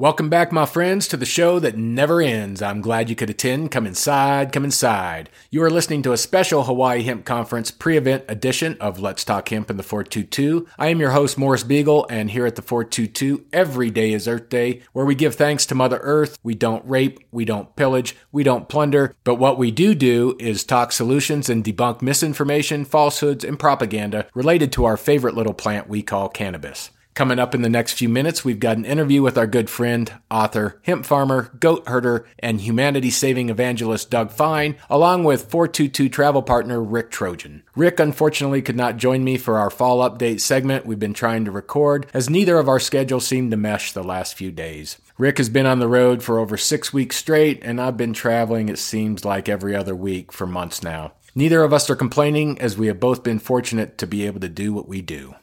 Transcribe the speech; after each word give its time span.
Welcome 0.00 0.28
back, 0.28 0.52
my 0.52 0.64
friends, 0.64 1.08
to 1.08 1.16
the 1.16 1.26
show 1.26 1.58
that 1.58 1.76
never 1.76 2.22
ends. 2.22 2.62
I'm 2.62 2.80
glad 2.80 3.10
you 3.10 3.16
could 3.16 3.30
attend. 3.30 3.72
Come 3.72 3.84
inside, 3.84 4.52
come 4.52 4.64
inside. 4.64 5.28
You 5.50 5.60
are 5.64 5.70
listening 5.72 6.02
to 6.02 6.12
a 6.12 6.16
special 6.16 6.62
Hawaii 6.62 7.02
Hemp 7.02 7.24
Conference 7.24 7.72
pre 7.72 7.96
event 7.96 8.22
edition 8.28 8.76
of 8.80 9.00
Let's 9.00 9.24
Talk 9.24 9.48
Hemp 9.48 9.70
in 9.70 9.76
the 9.76 9.82
422. 9.82 10.68
I 10.78 10.86
am 10.86 11.00
your 11.00 11.10
host, 11.10 11.36
Morris 11.36 11.64
Beegle, 11.64 12.06
and 12.08 12.30
here 12.30 12.46
at 12.46 12.54
the 12.54 12.62
422, 12.62 13.46
every 13.52 13.90
day 13.90 14.12
is 14.12 14.28
Earth 14.28 14.48
Day, 14.48 14.82
where 14.92 15.04
we 15.04 15.16
give 15.16 15.34
thanks 15.34 15.66
to 15.66 15.74
Mother 15.74 15.98
Earth. 16.00 16.38
We 16.44 16.54
don't 16.54 16.88
rape, 16.88 17.18
we 17.32 17.44
don't 17.44 17.74
pillage, 17.74 18.14
we 18.30 18.44
don't 18.44 18.68
plunder, 18.68 19.16
but 19.24 19.34
what 19.34 19.58
we 19.58 19.72
do 19.72 19.96
do 19.96 20.36
is 20.38 20.62
talk 20.62 20.92
solutions 20.92 21.50
and 21.50 21.64
debunk 21.64 22.02
misinformation, 22.02 22.84
falsehoods, 22.84 23.42
and 23.42 23.58
propaganda 23.58 24.28
related 24.32 24.70
to 24.74 24.84
our 24.84 24.96
favorite 24.96 25.34
little 25.34 25.54
plant 25.54 25.88
we 25.88 26.04
call 26.04 26.28
cannabis. 26.28 26.92
Coming 27.18 27.40
up 27.40 27.52
in 27.52 27.62
the 27.62 27.68
next 27.68 27.94
few 27.94 28.08
minutes, 28.08 28.44
we've 28.44 28.60
got 28.60 28.76
an 28.76 28.84
interview 28.84 29.22
with 29.22 29.36
our 29.36 29.48
good 29.48 29.68
friend, 29.68 30.12
author, 30.30 30.80
hemp 30.84 31.04
farmer, 31.04 31.50
goat 31.58 31.82
herder, 31.88 32.28
and 32.38 32.60
humanity 32.60 33.10
saving 33.10 33.50
evangelist 33.50 34.08
Doug 34.08 34.30
Fine, 34.30 34.76
along 34.88 35.24
with 35.24 35.50
422 35.50 36.10
travel 36.10 36.42
partner 36.42 36.80
Rick 36.80 37.10
Trojan. 37.10 37.64
Rick 37.74 37.98
unfortunately 37.98 38.62
could 38.62 38.76
not 38.76 38.98
join 38.98 39.24
me 39.24 39.36
for 39.36 39.58
our 39.58 39.68
fall 39.68 40.08
update 40.08 40.38
segment 40.38 40.86
we've 40.86 41.00
been 41.00 41.12
trying 41.12 41.44
to 41.44 41.50
record, 41.50 42.06
as 42.14 42.30
neither 42.30 42.56
of 42.56 42.68
our 42.68 42.78
schedules 42.78 43.26
seemed 43.26 43.50
to 43.50 43.56
mesh 43.56 43.90
the 43.90 44.04
last 44.04 44.36
few 44.36 44.52
days. 44.52 44.96
Rick 45.18 45.38
has 45.38 45.48
been 45.48 45.66
on 45.66 45.80
the 45.80 45.88
road 45.88 46.22
for 46.22 46.38
over 46.38 46.56
six 46.56 46.92
weeks 46.92 47.16
straight, 47.16 47.58
and 47.64 47.80
I've 47.80 47.96
been 47.96 48.12
traveling, 48.12 48.68
it 48.68 48.78
seems 48.78 49.24
like 49.24 49.48
every 49.48 49.74
other 49.74 49.96
week 49.96 50.30
for 50.30 50.46
months 50.46 50.84
now. 50.84 51.14
Neither 51.34 51.64
of 51.64 51.72
us 51.72 51.90
are 51.90 51.96
complaining, 51.96 52.60
as 52.60 52.78
we 52.78 52.86
have 52.86 53.00
both 53.00 53.24
been 53.24 53.40
fortunate 53.40 53.98
to 53.98 54.06
be 54.06 54.24
able 54.24 54.38
to 54.38 54.48
do 54.48 54.72
what 54.72 54.86
we 54.86 55.02
do. 55.02 55.34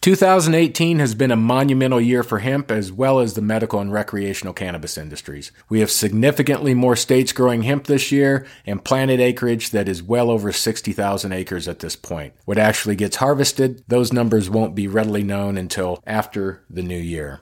2018 0.00 1.00
has 1.00 1.14
been 1.14 1.32
a 1.32 1.36
monumental 1.36 2.00
year 2.00 2.22
for 2.22 2.38
hemp 2.38 2.70
as 2.70 2.92
well 2.92 3.18
as 3.18 3.34
the 3.34 3.40
medical 3.40 3.80
and 3.80 3.92
recreational 3.92 4.54
cannabis 4.54 4.96
industries. 4.96 5.50
We 5.68 5.80
have 5.80 5.90
significantly 5.90 6.74
more 6.74 6.94
states 6.94 7.32
growing 7.32 7.62
hemp 7.62 7.84
this 7.84 8.12
year 8.12 8.46
and 8.64 8.84
planted 8.84 9.20
acreage 9.20 9.70
that 9.70 9.88
is 9.88 10.02
well 10.02 10.30
over 10.30 10.52
60,000 10.52 11.32
acres 11.32 11.66
at 11.66 11.80
this 11.80 11.96
point. 11.96 12.34
What 12.44 12.58
actually 12.58 12.94
gets 12.94 13.16
harvested, 13.16 13.82
those 13.88 14.12
numbers 14.12 14.48
won't 14.48 14.76
be 14.76 14.86
readily 14.86 15.24
known 15.24 15.56
until 15.56 16.02
after 16.06 16.62
the 16.70 16.82
new 16.82 16.98
year. 16.98 17.40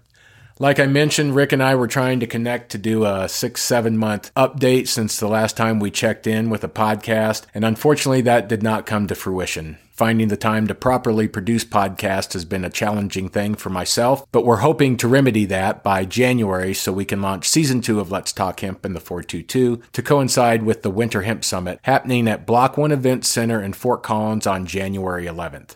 Like 0.60 0.78
I 0.78 0.86
mentioned, 0.86 1.34
Rick 1.34 1.50
and 1.50 1.60
I 1.60 1.74
were 1.74 1.88
trying 1.88 2.20
to 2.20 2.28
connect 2.28 2.70
to 2.70 2.78
do 2.78 3.04
a 3.04 3.28
six, 3.28 3.60
seven 3.60 3.98
month 3.98 4.32
update 4.34 4.86
since 4.86 5.18
the 5.18 5.26
last 5.26 5.56
time 5.56 5.80
we 5.80 5.90
checked 5.90 6.28
in 6.28 6.48
with 6.48 6.62
a 6.62 6.68
podcast, 6.68 7.46
and 7.54 7.64
unfortunately 7.64 8.20
that 8.20 8.46
did 8.46 8.62
not 8.62 8.86
come 8.86 9.08
to 9.08 9.16
fruition. 9.16 9.78
Finding 9.90 10.28
the 10.28 10.36
time 10.36 10.68
to 10.68 10.74
properly 10.74 11.26
produce 11.26 11.64
podcasts 11.64 12.34
has 12.34 12.44
been 12.44 12.64
a 12.64 12.70
challenging 12.70 13.28
thing 13.28 13.56
for 13.56 13.70
myself, 13.70 14.24
but 14.30 14.44
we're 14.44 14.56
hoping 14.58 14.96
to 14.96 15.08
remedy 15.08 15.44
that 15.46 15.82
by 15.82 16.04
January 16.04 16.72
so 16.72 16.92
we 16.92 17.04
can 17.04 17.20
launch 17.20 17.48
season 17.48 17.80
two 17.80 17.98
of 17.98 18.12
Let's 18.12 18.32
Talk 18.32 18.60
Hemp 18.60 18.86
in 18.86 18.94
the 18.94 19.00
422 19.00 19.82
to 19.92 20.02
coincide 20.02 20.62
with 20.62 20.82
the 20.82 20.90
Winter 20.90 21.22
Hemp 21.22 21.44
Summit 21.44 21.80
happening 21.82 22.28
at 22.28 22.46
Block 22.46 22.78
1 22.78 22.92
Event 22.92 23.24
Center 23.24 23.60
in 23.60 23.72
Fort 23.72 24.04
Collins 24.04 24.46
on 24.46 24.66
January 24.66 25.26
11th. 25.26 25.74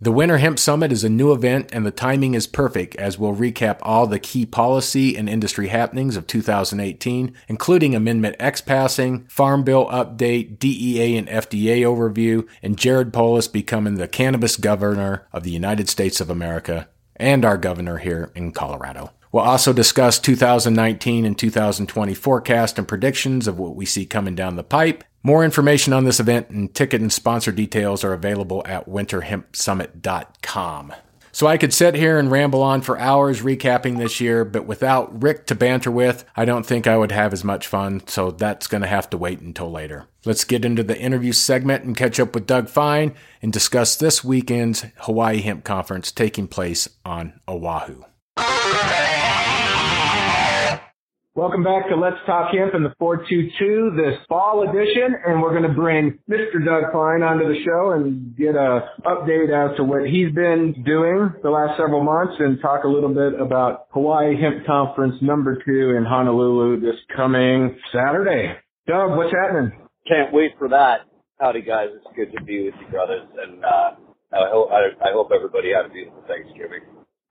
The 0.00 0.12
Winter 0.12 0.38
Hemp 0.38 0.60
Summit 0.60 0.92
is 0.92 1.02
a 1.02 1.08
new 1.08 1.32
event 1.32 1.70
and 1.72 1.84
the 1.84 1.90
timing 1.90 2.34
is 2.34 2.46
perfect 2.46 2.94
as 2.94 3.18
we'll 3.18 3.34
recap 3.34 3.78
all 3.82 4.06
the 4.06 4.20
key 4.20 4.46
policy 4.46 5.16
and 5.16 5.28
industry 5.28 5.68
happenings 5.68 6.14
of 6.16 6.28
2018, 6.28 7.34
including 7.48 7.96
Amendment 7.96 8.36
X 8.38 8.60
passing, 8.60 9.26
Farm 9.26 9.64
Bill 9.64 9.86
update, 9.86 10.60
DEA 10.60 11.16
and 11.16 11.26
FDA 11.26 11.80
overview, 11.80 12.46
and 12.62 12.78
Jared 12.78 13.12
Polis 13.12 13.48
becoming 13.48 13.96
the 13.96 14.06
cannabis 14.06 14.56
governor 14.56 15.26
of 15.32 15.42
the 15.42 15.50
United 15.50 15.88
States 15.88 16.20
of 16.20 16.30
America 16.30 16.88
and 17.16 17.44
our 17.44 17.58
governor 17.58 17.98
here 17.98 18.30
in 18.36 18.52
Colorado. 18.52 19.10
We'll 19.32 19.42
also 19.42 19.72
discuss 19.72 20.20
2019 20.20 21.24
and 21.24 21.36
2020 21.36 22.14
forecast 22.14 22.78
and 22.78 22.86
predictions 22.86 23.48
of 23.48 23.58
what 23.58 23.74
we 23.74 23.84
see 23.84 24.06
coming 24.06 24.36
down 24.36 24.54
the 24.54 24.62
pipe 24.62 25.02
more 25.22 25.44
information 25.44 25.92
on 25.92 26.04
this 26.04 26.20
event 26.20 26.50
and 26.50 26.74
ticket 26.74 27.00
and 27.00 27.12
sponsor 27.12 27.52
details 27.52 28.04
are 28.04 28.12
available 28.12 28.62
at 28.66 28.88
winterhempsummit.com. 28.88 30.94
So 31.38 31.46
I 31.46 31.56
could 31.56 31.72
sit 31.72 31.94
here 31.94 32.18
and 32.18 32.32
ramble 32.32 32.62
on 32.62 32.80
for 32.80 32.98
hours 32.98 33.42
recapping 33.42 33.98
this 33.98 34.20
year, 34.20 34.44
but 34.44 34.66
without 34.66 35.22
Rick 35.22 35.46
to 35.46 35.54
banter 35.54 35.90
with, 35.90 36.24
I 36.34 36.44
don't 36.44 36.66
think 36.66 36.88
I 36.88 36.96
would 36.96 37.12
have 37.12 37.32
as 37.32 37.44
much 37.44 37.68
fun, 37.68 38.04
so 38.08 38.32
that's 38.32 38.66
going 38.66 38.80
to 38.80 38.88
have 38.88 39.08
to 39.10 39.18
wait 39.18 39.40
until 39.40 39.70
later. 39.70 40.06
Let's 40.24 40.44
get 40.44 40.64
into 40.64 40.82
the 40.82 40.98
interview 40.98 41.32
segment 41.32 41.84
and 41.84 41.96
catch 41.96 42.18
up 42.18 42.34
with 42.34 42.46
Doug 42.46 42.68
Fine 42.68 43.14
and 43.40 43.52
discuss 43.52 43.94
this 43.94 44.24
weekend's 44.24 44.86
Hawaii 45.02 45.40
Hemp 45.40 45.64
Conference 45.64 46.10
taking 46.10 46.48
place 46.48 46.88
on 47.04 47.40
Oahu. 47.46 48.02
Welcome 51.38 51.62
back 51.62 51.88
to 51.88 51.94
Let's 51.94 52.16
Talk 52.26 52.52
Hemp 52.52 52.74
in 52.74 52.82
the 52.82 52.92
422, 52.98 53.94
this 53.94 54.18
fall 54.28 54.68
edition, 54.68 55.14
and 55.24 55.40
we're 55.40 55.54
going 55.54 55.70
to 55.70 55.72
bring 55.72 56.18
Mr. 56.28 56.58
Doug 56.58 56.90
Fine 56.92 57.22
onto 57.22 57.46
the 57.46 57.62
show 57.62 57.92
and 57.92 58.36
get 58.36 58.56
a 58.56 58.90
update 59.06 59.54
as 59.54 59.76
to 59.76 59.84
what 59.84 60.10
he's 60.10 60.34
been 60.34 60.82
doing 60.84 61.30
the 61.44 61.50
last 61.50 61.78
several 61.78 62.02
months 62.02 62.34
and 62.40 62.60
talk 62.60 62.82
a 62.82 62.88
little 62.88 63.14
bit 63.14 63.40
about 63.40 63.86
Hawaii 63.92 64.34
Hemp 64.34 64.66
Conference 64.66 65.14
number 65.22 65.62
two 65.64 65.94
in 65.96 66.04
Honolulu 66.04 66.80
this 66.80 66.98
coming 67.14 67.78
Saturday. 67.94 68.56
Doug, 68.88 69.16
what's 69.16 69.30
happening? 69.30 69.70
Can't 70.08 70.34
wait 70.34 70.58
for 70.58 70.68
that. 70.70 71.02
Howdy 71.38 71.62
guys, 71.62 71.90
it's 71.94 72.16
good 72.16 72.36
to 72.36 72.42
be 72.42 72.64
with 72.64 72.74
you 72.80 72.88
brothers, 72.90 73.28
and 73.46 73.64
uh, 73.64 73.90
I 74.34 74.50
hope 74.50 74.70
I, 74.72 75.08
I 75.08 75.12
hope 75.12 75.30
everybody 75.32 75.70
had 75.70 75.86
a 75.86 75.88
beautiful 75.88 76.24
Thanksgiving. 76.26 76.82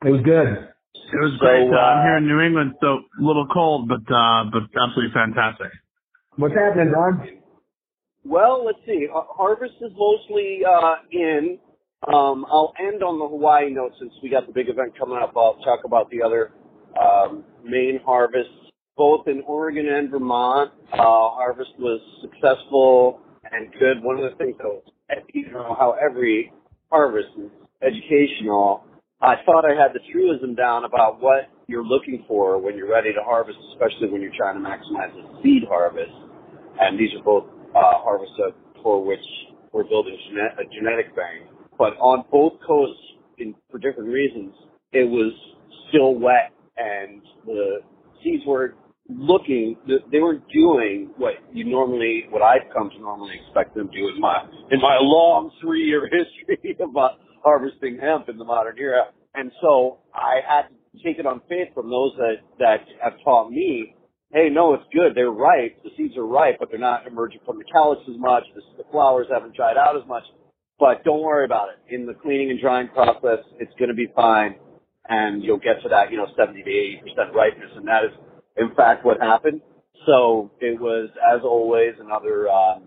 It 0.06 0.12
was 0.12 0.22
good. 0.24 0.69
It 1.13 1.21
was 1.23 1.37
great. 1.39 1.69
So, 1.69 1.75
uh, 1.75 1.79
I'm 1.79 2.03
here 2.03 2.17
in 2.17 2.27
New 2.27 2.41
England, 2.41 2.73
so 2.81 2.87
a 2.87 3.23
little 3.23 3.47
cold, 3.47 3.87
but 3.87 4.03
uh, 4.13 4.43
but 4.51 4.63
absolutely 4.75 5.13
fantastic. 5.13 5.71
What's 6.35 6.53
happening, 6.53 6.91
Doug? 6.91 7.27
Well, 8.23 8.65
let's 8.65 8.79
see. 8.85 9.07
Harvest 9.11 9.75
is 9.81 9.91
mostly 9.95 10.61
uh, 10.67 10.95
in. 11.11 11.59
Um, 12.13 12.45
I'll 12.51 12.73
end 12.77 13.01
on 13.01 13.17
the 13.19 13.27
Hawaii 13.27 13.71
note 13.71 13.93
since 13.99 14.11
we 14.21 14.29
got 14.29 14.45
the 14.45 14.53
big 14.53 14.69
event 14.69 14.97
coming 14.99 15.17
up. 15.17 15.33
I'll 15.35 15.57
talk 15.63 15.85
about 15.85 16.09
the 16.11 16.21
other 16.21 16.51
um, 16.99 17.43
main 17.63 17.99
harvests, 18.05 18.51
both 18.95 19.27
in 19.27 19.41
Oregon 19.47 19.87
and 19.87 20.11
Vermont. 20.11 20.71
Uh, 20.93 20.97
harvest 20.97 21.71
was 21.79 22.01
successful 22.21 23.21
and 23.51 23.71
good. 23.79 24.03
One 24.03 24.19
of 24.19 24.29
the 24.29 24.37
things, 24.37 24.55
though, 24.61 24.83
you 25.33 25.49
know 25.51 25.75
how 25.79 25.95
every 25.99 26.51
harvest 26.91 27.29
is 27.37 27.49
educational 27.81 28.83
I 29.22 29.35
thought 29.45 29.66
I 29.66 29.73
had 29.73 29.94
the 29.94 30.00
truism 30.11 30.53
down 30.53 30.85
about 30.85 31.22
what 31.22 31.50
you're 31.67 31.85
looking 31.85 32.23
for 32.28 32.61
when 32.61 32.78
you're 32.78 32.89
ready 32.89 33.13
to 33.13 33.23
harvest, 33.23 33.57
especially 33.73 34.09
when 34.09 34.22
you're 34.22 34.35
trying 34.38 34.61
to 34.61 34.61
maximize 34.61 35.09
a 35.09 35.41
seed 35.41 35.63
harvest. 35.67 36.13
And 36.79 37.00
these 37.00 37.09
are 37.17 37.23
both 37.23 37.45
uh, 37.73 37.97
harvests 38.06 38.38
for 38.83 39.03
which 39.03 39.25
we're 39.73 39.85
building 39.85 40.16
a 40.16 40.63
genetic 40.73 41.16
bank. 41.16 41.50
But 41.77 41.97
on 41.97 42.25
both 42.31 42.53
coasts, 42.65 43.01
in, 43.39 43.56
for 43.71 43.80
different 43.80 44.09
reasons, 44.09 44.53
it 44.94 45.09
was 45.09 45.33
still 45.89 46.15
wet, 46.15 46.53
and 46.77 47.21
the 47.45 47.80
seeds 48.24 48.44
were 48.45 48.75
looking. 49.09 49.77
They 50.12 50.19
were 50.19 50.41
doing 50.53 51.09
what 51.18 51.33
you 51.53 51.65
normally, 51.65 52.25
what 52.30 52.41
I've 52.41 52.71
come 52.74 52.89
to 52.91 53.00
normally 53.00 53.33
expect 53.44 53.75
them 53.75 53.89
to 53.89 53.94
do 53.94 54.09
in 54.09 54.19
my 54.19 54.44
in 54.71 54.80
my 54.80 54.97
long 55.01 55.51
three 55.62 55.83
year 55.83 56.07
history 56.50 56.75
of 56.80 56.95
uh, 56.95 57.09
harvesting 57.44 57.97
hemp 58.01 58.30
in 58.30 58.38
the 58.38 58.45
modern 58.45 58.77
era. 58.80 59.06
And 59.38 59.51
so 59.62 60.00
I 60.16 60.42
had 60.48 60.63
to 60.63 61.04
take 61.04 61.19
it 61.19 61.28
on 61.28 61.42
faith 61.48 61.69
from 61.75 61.92
those 61.92 62.12
that, 62.18 62.38
that 62.57 62.81
have 63.04 63.13
taught 63.24 63.51
me, 63.51 63.94
hey, 64.34 64.50
no, 64.51 64.74
it's 64.74 64.84
good. 64.92 65.13
They're 65.13 65.30
ripe. 65.30 65.84
The 65.84 65.92
seeds 65.95 66.18
are 66.18 66.25
ripe, 66.25 66.57
but 66.60 66.69
they're 66.72 66.80
not 66.80 67.06
emerging 67.06 67.42
from 67.45 67.60
the 67.60 67.63
calyx 67.66 68.01
as 68.10 68.18
much. 68.18 68.44
The, 68.56 68.62
the 68.81 68.89
flowers 68.92 69.28
haven't 69.31 69.56
dried 69.56 69.78
out 69.78 69.95
as 69.95 70.07
much. 70.07 70.24
But 70.80 71.04
don't 71.04 71.22
worry 71.22 71.45
about 71.45 71.69
it. 71.69 71.94
In 71.94 72.07
the 72.07 72.16
cleaning 72.16 72.50
and 72.50 72.60
drying 72.60 72.88
process, 72.89 73.45
it's 73.60 73.72
going 73.78 73.89
to 73.89 73.95
be 73.95 74.07
fine. 74.16 74.56
And 75.07 75.44
you'll 75.44 75.62
get 75.62 75.81
to 75.84 75.89
that, 75.89 76.12
you 76.12 76.18
know, 76.18 76.28
70 76.36 76.63
to 76.63 76.69
80% 76.69 77.34
ripeness. 77.34 77.72
And 77.75 77.88
that 77.88 78.06
is, 78.06 78.12
in 78.57 78.75
fact, 78.75 79.06
what 79.06 79.22
happened. 79.22 79.62
So 80.07 80.51
it 80.60 80.81
was, 80.81 81.10
as 81.34 81.42
always, 81.44 81.94
another 82.00 82.50
um, 82.50 82.84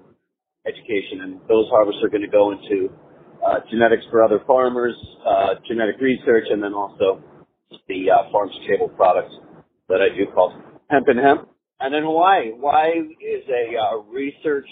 education. 0.66 1.22
And 1.22 1.40
those 1.48 1.68
harvests 1.70 2.02
are 2.02 2.08
going 2.08 2.22
to 2.22 2.28
go 2.28 2.50
into 2.50 2.90
uh, 3.46 3.60
genetics 3.70 4.04
for 4.10 4.22
other 4.22 4.40
farmers, 4.46 4.94
uh, 5.26 5.54
genetic 5.66 6.00
research, 6.00 6.44
and 6.50 6.62
then 6.62 6.74
also 6.74 7.22
the 7.88 8.10
uh, 8.10 8.30
farm 8.30 8.48
to 8.48 8.68
table 8.68 8.88
products 8.88 9.34
that 9.88 10.00
I 10.00 10.14
do 10.14 10.26
called 10.32 10.52
Hemp 10.88 11.08
and 11.08 11.18
Hemp. 11.18 11.48
And 11.80 11.94
then 11.94 12.02
Hawaii. 12.02 12.50
Hawaii 12.52 13.16
is 13.20 13.44
a 13.48 13.78
uh, 13.78 14.02
research 14.12 14.68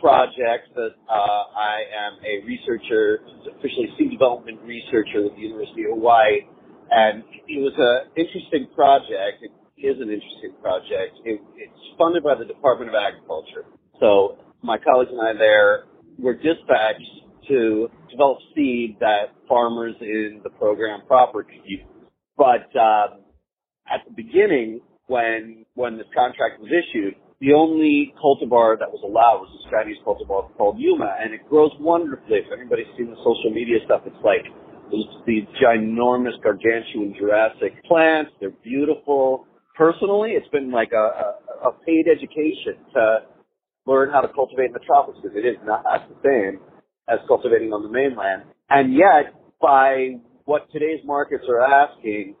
project 0.00 0.74
that 0.74 0.94
uh, 1.08 1.42
I 1.54 1.82
am 1.94 2.18
a 2.24 2.46
researcher, 2.46 3.20
officially 3.58 3.88
seed 3.98 4.10
development 4.10 4.60
researcher 4.62 5.22
with 5.22 5.34
the 5.34 5.42
University 5.42 5.84
of 5.84 5.98
Hawaii. 5.98 6.46
And 6.90 7.24
it 7.48 7.60
was 7.62 7.72
an 7.78 8.10
interesting 8.16 8.68
project. 8.74 9.42
It 9.42 9.52
is 9.78 9.96
an 10.00 10.10
interesting 10.10 10.54
project. 10.60 11.18
It, 11.24 11.40
it's 11.56 11.82
funded 11.98 12.22
by 12.22 12.34
the 12.34 12.44
Department 12.44 12.90
of 12.90 12.96
Agriculture. 12.96 13.64
So 13.98 14.38
my 14.62 14.78
colleagues 14.78 15.10
and 15.10 15.20
I 15.20 15.32
there 15.32 15.84
were 16.18 16.34
dispatched 16.34 17.21
to 17.48 17.88
develop 18.10 18.38
seed 18.54 18.96
that 19.00 19.34
farmers 19.48 19.94
in 20.00 20.40
the 20.42 20.50
program 20.50 21.00
proper 21.06 21.42
could 21.42 21.62
use. 21.64 21.84
But 22.36 22.68
uh, 22.78 23.18
at 23.88 24.04
the 24.06 24.14
beginning, 24.14 24.80
when 25.06 25.64
when 25.74 25.96
this 25.98 26.06
contract 26.14 26.60
was 26.60 26.70
issued, 26.70 27.14
the 27.40 27.52
only 27.52 28.14
cultivar 28.22 28.78
that 28.78 28.90
was 28.90 29.02
allowed 29.02 29.42
was 29.42 29.50
a 29.66 29.70
Chinese 29.70 29.98
cultivar 30.06 30.48
called 30.56 30.78
Yunma, 30.78 31.10
and 31.20 31.34
it 31.34 31.40
grows 31.48 31.72
wonderfully. 31.80 32.38
If 32.38 32.52
anybody's 32.52 32.86
seen 32.96 33.10
the 33.10 33.18
social 33.18 33.50
media 33.50 33.78
stuff, 33.84 34.02
it's 34.06 34.24
like 34.24 34.46
these 35.26 35.44
ginormous 35.58 36.40
gargantuan 36.42 37.14
Jurassic 37.18 37.82
plants. 37.84 38.30
They're 38.40 38.54
beautiful. 38.62 39.46
Personally, 39.76 40.32
it's 40.32 40.48
been 40.48 40.70
like 40.70 40.92
a, 40.92 40.96
a, 41.64 41.68
a 41.68 41.72
paid 41.84 42.06
education 42.06 42.78
to 42.94 43.26
learn 43.86 44.10
how 44.10 44.20
to 44.20 44.28
cultivate 44.28 44.66
in 44.66 44.72
the 44.72 44.84
tropics 44.86 45.18
because 45.22 45.36
it 45.36 45.46
is 45.46 45.56
not 45.64 45.82
the 45.82 46.16
same 46.22 46.60
as 47.08 47.18
cultivating 47.28 47.72
on 47.72 47.82
the 47.82 47.88
mainland. 47.88 48.42
And 48.70 48.94
yet, 48.94 49.34
by 49.60 50.16
what 50.44 50.70
today's 50.72 51.00
markets 51.04 51.44
are 51.48 51.60
asking, 51.60 52.36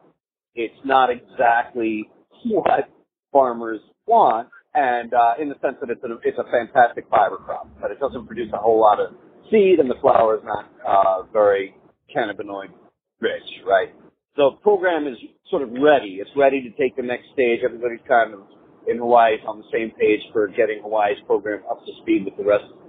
it's 0.54 0.74
not 0.84 1.10
exactly 1.10 2.08
what 2.44 2.88
farmers 3.32 3.80
want. 4.06 4.48
And 4.74 5.12
uh, 5.12 5.34
in 5.40 5.48
the 5.48 5.56
sense 5.60 5.76
that 5.80 5.90
it's 5.90 6.02
a, 6.02 6.16
it's 6.24 6.38
a 6.38 6.48
fantastic 6.50 7.04
fiber 7.10 7.36
crop, 7.36 7.68
but 7.80 7.90
it 7.90 8.00
doesn't 8.00 8.26
produce 8.26 8.48
a 8.54 8.56
whole 8.56 8.80
lot 8.80 9.00
of 9.00 9.12
seed, 9.50 9.78
and 9.78 9.90
the 9.90 10.00
flower 10.00 10.36
is 10.36 10.42
not 10.44 10.70
uh, 10.86 11.22
very 11.30 11.74
cannabinoid 12.14 12.72
rich, 13.20 13.44
right? 13.66 13.88
So 14.36 14.56
the 14.56 14.62
program 14.62 15.06
is 15.06 15.16
sort 15.50 15.62
of 15.62 15.70
ready. 15.72 16.18
It's 16.20 16.30
ready 16.34 16.62
to 16.62 16.70
take 16.80 16.96
the 16.96 17.02
next 17.02 17.26
stage. 17.34 17.60
Everybody's 17.62 18.00
kind 18.08 18.32
of 18.32 18.40
in 18.88 18.98
Hawaii 18.98 19.34
is 19.34 19.40
on 19.46 19.58
the 19.58 19.68
same 19.70 19.92
page 20.00 20.20
for 20.32 20.48
getting 20.48 20.80
Hawaii's 20.82 21.20
program 21.26 21.62
up 21.70 21.84
to 21.84 21.92
speed 22.00 22.24
with 22.24 22.36
the 22.36 22.44
rest 22.44 22.64
of 22.72 22.81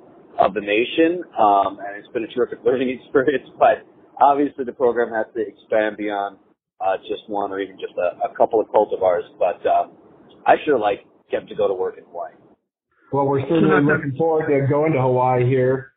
the 0.53 0.61
nation. 0.61 1.23
Um, 1.37 1.79
and 1.79 1.97
it's 1.97 2.11
been 2.13 2.23
a 2.23 2.31
terrific 2.33 2.59
learning 2.65 2.89
experience, 3.01 3.49
but 3.57 3.85
obviously 4.21 4.65
the 4.65 4.73
program 4.73 5.13
has 5.13 5.27
to 5.35 5.41
expand 5.41 5.97
beyond 5.97 6.37
uh, 6.81 6.97
just 6.97 7.27
one 7.27 7.51
or 7.51 7.59
even 7.59 7.77
just 7.79 7.93
a, 7.97 8.29
a 8.29 8.35
couple 8.35 8.59
of 8.59 8.67
cultivars. 8.67 9.23
But 9.39 9.65
uh, 9.65 9.87
I 10.45 10.55
sure 10.65 10.77
like 10.77 11.05
getting 11.31 11.47
to 11.47 11.55
go 11.55 11.67
to 11.67 11.73
work 11.73 11.97
in 11.97 12.03
Hawaii. 12.05 12.33
Well, 13.11 13.25
we're 13.25 13.41
certainly 13.41 13.83
looking 13.83 14.17
forward 14.17 14.47
to 14.47 14.67
going 14.67 14.93
to 14.93 15.01
Hawaii 15.01 15.45
here 15.45 15.93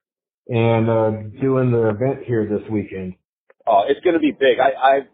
and 0.49 0.89
uh, 0.89 1.11
doing 1.41 1.71
the 1.71 1.89
event 1.89 2.25
here 2.27 2.47
this 2.47 2.69
weekend. 2.71 3.15
Oh, 3.67 3.85
it's 3.89 4.01
going 4.01 4.15
to 4.15 4.21
be 4.21 4.33
big. 4.33 4.61
I, 4.61 4.99
I've, 4.99 5.09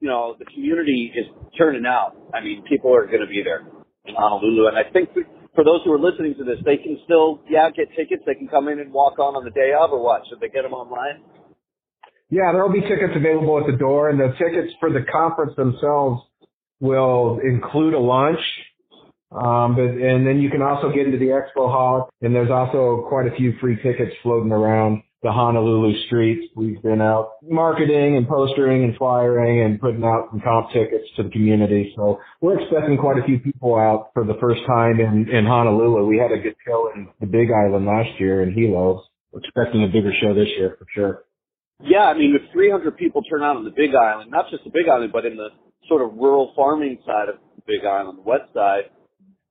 you 0.00 0.08
know, 0.08 0.36
the 0.38 0.46
community 0.46 1.12
is 1.14 1.26
turning 1.58 1.84
out. 1.84 2.16
I 2.32 2.40
mean, 2.40 2.64
people 2.68 2.94
are 2.94 3.06
going 3.06 3.20
to 3.20 3.26
be 3.26 3.42
there 3.44 3.66
in 4.06 4.14
Honolulu, 4.14 4.68
and 4.68 4.78
I 4.78 4.88
think 4.90 5.10
for 5.54 5.64
those 5.64 5.80
who 5.84 5.92
are 5.92 5.98
listening 5.98 6.34
to 6.38 6.44
this, 6.44 6.58
they 6.64 6.76
can 6.76 6.98
still, 7.04 7.40
yeah, 7.48 7.70
get 7.70 7.88
tickets. 7.96 8.22
They 8.26 8.34
can 8.34 8.48
come 8.48 8.68
in 8.68 8.80
and 8.80 8.92
walk 8.92 9.18
on 9.18 9.34
on 9.34 9.44
the 9.44 9.50
day 9.50 9.72
of, 9.78 9.90
or 9.90 10.02
what? 10.02 10.22
Should 10.28 10.40
they 10.40 10.48
get 10.48 10.62
them 10.62 10.72
online? 10.72 11.22
Yeah, 12.30 12.52
there 12.52 12.62
will 12.62 12.72
be 12.72 12.82
tickets 12.82 13.14
available 13.16 13.58
at 13.58 13.66
the 13.66 13.76
door, 13.76 14.10
and 14.10 14.20
the 14.20 14.32
tickets 14.38 14.74
for 14.80 14.90
the 14.92 15.04
conference 15.10 15.56
themselves 15.56 16.22
will 16.80 17.40
include 17.42 17.94
a 17.94 17.98
lunch. 17.98 18.40
Um, 19.30 19.76
but, 19.76 19.82
and 19.82 20.26
then 20.26 20.40
you 20.40 20.50
can 20.50 20.62
also 20.62 20.90
get 20.90 21.06
into 21.06 21.18
the 21.18 21.26
expo 21.26 21.70
hall, 21.70 22.08
and 22.22 22.34
there's 22.34 22.50
also 22.50 23.04
quite 23.08 23.26
a 23.26 23.36
few 23.36 23.54
free 23.60 23.76
tickets 23.76 24.12
floating 24.22 24.52
around 24.52 25.02
the 25.22 25.32
Honolulu 25.32 25.94
streets. 26.06 26.46
We've 26.54 26.80
been 26.82 27.00
out 27.00 27.32
marketing 27.42 28.16
and 28.16 28.28
postering 28.28 28.84
and 28.84 28.96
flyering 28.96 29.64
and 29.64 29.80
putting 29.80 30.04
out 30.04 30.28
some 30.30 30.40
comp 30.40 30.70
tickets 30.72 31.04
to 31.16 31.24
the 31.24 31.30
community. 31.30 31.92
So 31.96 32.20
we're 32.40 32.60
expecting 32.60 32.98
quite 32.98 33.18
a 33.18 33.24
few 33.24 33.38
people 33.40 33.74
out 33.76 34.10
for 34.14 34.24
the 34.24 34.34
first 34.40 34.60
time 34.66 35.00
in, 35.00 35.28
in 35.28 35.44
Honolulu. 35.44 36.06
We 36.06 36.18
had 36.18 36.30
a 36.30 36.38
good 36.38 36.54
show 36.66 36.90
in 36.94 37.08
the 37.20 37.26
Big 37.26 37.48
Island 37.50 37.86
last 37.86 38.10
year 38.20 38.42
in 38.42 38.54
Hilo. 38.54 39.02
We're 39.32 39.40
expecting 39.40 39.84
a 39.84 39.88
bigger 39.88 40.12
show 40.22 40.34
this 40.34 40.48
year 40.56 40.76
for 40.78 40.86
sure. 40.94 41.24
Yeah, 41.82 42.10
I 42.10 42.14
mean, 42.14 42.34
if 42.34 42.52
300 42.52 42.96
people 42.96 43.22
turn 43.22 43.42
out 43.42 43.56
on 43.56 43.64
the 43.64 43.70
Big 43.70 43.94
Island, 43.94 44.30
not 44.30 44.50
just 44.50 44.64
the 44.64 44.70
Big 44.70 44.88
Island, 44.90 45.12
but 45.12 45.24
in 45.24 45.36
the 45.36 45.48
sort 45.88 46.02
of 46.02 46.14
rural 46.16 46.52
farming 46.56 46.98
side 47.06 47.28
of 47.28 47.36
the 47.56 47.62
Big 47.66 47.86
Island, 47.86 48.18
the 48.18 48.22
west 48.22 48.52
side, 48.52 48.90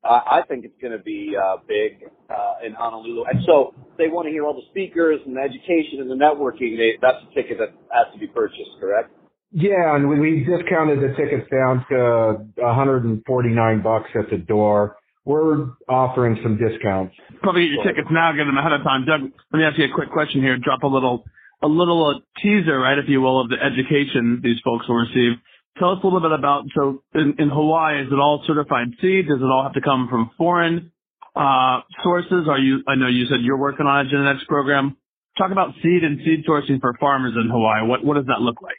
I 0.04 0.42
think 0.48 0.64
it's 0.64 0.78
going 0.82 0.96
to 0.96 1.04
be 1.04 1.36
uh, 1.36 1.58
big 1.68 2.10
uh, 2.30 2.66
in 2.66 2.74
Honolulu. 2.74 3.26
And 3.30 3.42
so 3.46 3.74
they 3.98 4.08
want 4.08 4.28
to 4.28 4.32
hear 4.32 4.46
all 4.46 4.54
the 4.54 4.68
speakers 4.70 5.20
and 5.26 5.36
the 5.36 5.42
education 5.42 6.00
and 6.00 6.10
the 6.10 6.16
networking. 6.16 6.78
They, 6.78 6.98
that's 7.02 7.18
a 7.30 7.34
ticket 7.34 7.58
that 7.60 7.74
has 7.92 8.14
to 8.14 8.20
be 8.20 8.28
purchased, 8.28 8.80
correct? 8.80 9.12
Yeah, 9.52 9.96
and 9.96 10.10
we, 10.10 10.20
we 10.20 10.44
discounted 10.44 11.00
the 11.00 11.16
tickets 11.16 11.50
down 11.52 11.86
to 11.90 12.46
149 12.62 13.82
bucks 13.82 14.10
at 14.16 14.30
the 14.30 14.38
door. 14.38 14.98
We're 15.26 15.76
offering 15.90 16.40
some 16.44 16.58
discounts. 16.58 17.16
Probably 17.42 17.68
get 17.68 17.72
your 17.72 17.84
tickets 17.84 18.08
now, 18.12 18.32
get 18.32 18.46
them 18.46 18.58
ahead 18.58 18.72
of 18.72 18.84
time. 18.84 19.06
Doug, 19.06 19.28
let 19.52 19.60
me 19.60 19.66
ask 19.66 19.78
you 19.78 19.86
a 19.86 19.94
quick 19.94 20.12
question 20.12 20.42
here. 20.42 20.58
Drop 20.58 20.84
a 20.84 20.88
little, 20.88 21.26
a 21.62 21.68
little 21.68 22.16
uh, 22.16 22.20
teaser, 22.42 22.80
right, 22.80 22.98
if 22.98 23.06
you 23.08 23.20
will, 23.20 23.42
of 23.42 23.50
the 23.50 23.60
education 23.60 24.40
these 24.44 24.60
folks 24.64 24.88
will 24.88 25.04
receive. 25.04 25.40
Tell 25.80 25.92
us 25.92 26.00
a 26.02 26.06
little 26.08 26.22
bit 26.22 26.32
about, 26.32 26.66
so 26.76 27.04
in, 27.14 27.36
in 27.38 27.50
Hawaii, 27.50 28.02
is 28.02 28.08
it 28.12 28.16
all 28.16 28.44
certified 28.48 28.88
seed? 29.02 29.28
Does 29.28 29.40
it 29.40 29.46
all 29.46 29.64
have 29.64 29.74
to 29.74 29.82
come 29.82 30.08
from 30.10 30.32
foreign 30.38 30.92
uh, 31.36 31.82
sources? 32.04 32.48
Are 32.50 32.58
you, 32.58 32.82
I 32.88 32.96
know 32.96 33.08
you 33.08 33.26
said 33.26 33.42
you're 33.42 33.58
working 33.58 33.86
on 33.86 34.06
a 34.06 34.10
genetics 34.10 34.46
program. 34.48 34.98
Talk 35.38 35.52
about 35.52 35.74
seed 35.84 36.04
and 36.04 36.20
seed 36.26 36.46
sourcing 36.50 36.82
for 36.82 36.96
farmers 37.00 37.34
in 37.36 37.50
Hawaii. 37.50 37.88
What, 37.88 38.04
what 38.04 38.16
does 38.16 38.26
that 38.26 38.42
look 38.42 38.62
like? 38.62 38.78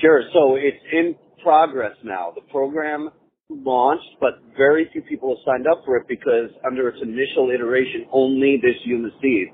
Sure. 0.00 0.22
So 0.32 0.56
it's 0.56 0.80
in 0.92 1.14
progress 1.42 1.96
now. 2.02 2.32
The 2.34 2.40
program 2.50 3.10
launched, 3.50 4.08
but 4.20 4.40
very 4.56 4.88
few 4.92 5.02
people 5.02 5.36
have 5.36 5.44
signed 5.44 5.66
up 5.66 5.82
for 5.84 5.96
it 5.98 6.08
because 6.08 6.50
under 6.66 6.88
its 6.88 6.98
initial 7.02 7.50
iteration, 7.54 8.06
only 8.12 8.56
this 8.62 8.76
Yunma 8.88 9.10
seed 9.20 9.48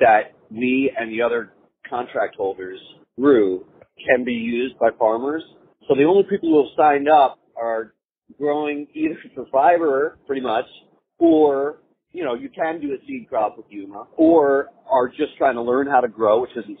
that 0.00 0.34
we 0.50 0.92
and 0.98 1.12
the 1.12 1.22
other 1.22 1.52
contract 1.88 2.34
holders 2.36 2.80
grew 3.18 3.64
can 4.08 4.24
be 4.24 4.32
used 4.32 4.78
by 4.78 4.88
farmers 4.98 5.42
so 5.90 5.96
the 5.96 6.04
only 6.04 6.22
people 6.22 6.50
who 6.50 6.58
have 6.62 6.70
signed 6.76 7.08
up 7.08 7.40
are 7.60 7.94
growing 8.38 8.86
either 8.94 9.16
for 9.34 9.44
fiber, 9.50 10.18
pretty 10.26 10.40
much, 10.40 10.66
or 11.18 11.78
you 12.12 12.24
know 12.24 12.34
you 12.34 12.48
can 12.48 12.80
do 12.80 12.92
a 12.92 13.06
seed 13.06 13.26
crop 13.28 13.56
with 13.56 13.66
Yunma, 13.70 14.06
or 14.16 14.68
are 14.88 15.08
just 15.08 15.36
trying 15.36 15.56
to 15.56 15.62
learn 15.62 15.88
how 15.88 16.00
to 16.00 16.08
grow, 16.08 16.40
which 16.40 16.52
isn't 16.52 16.78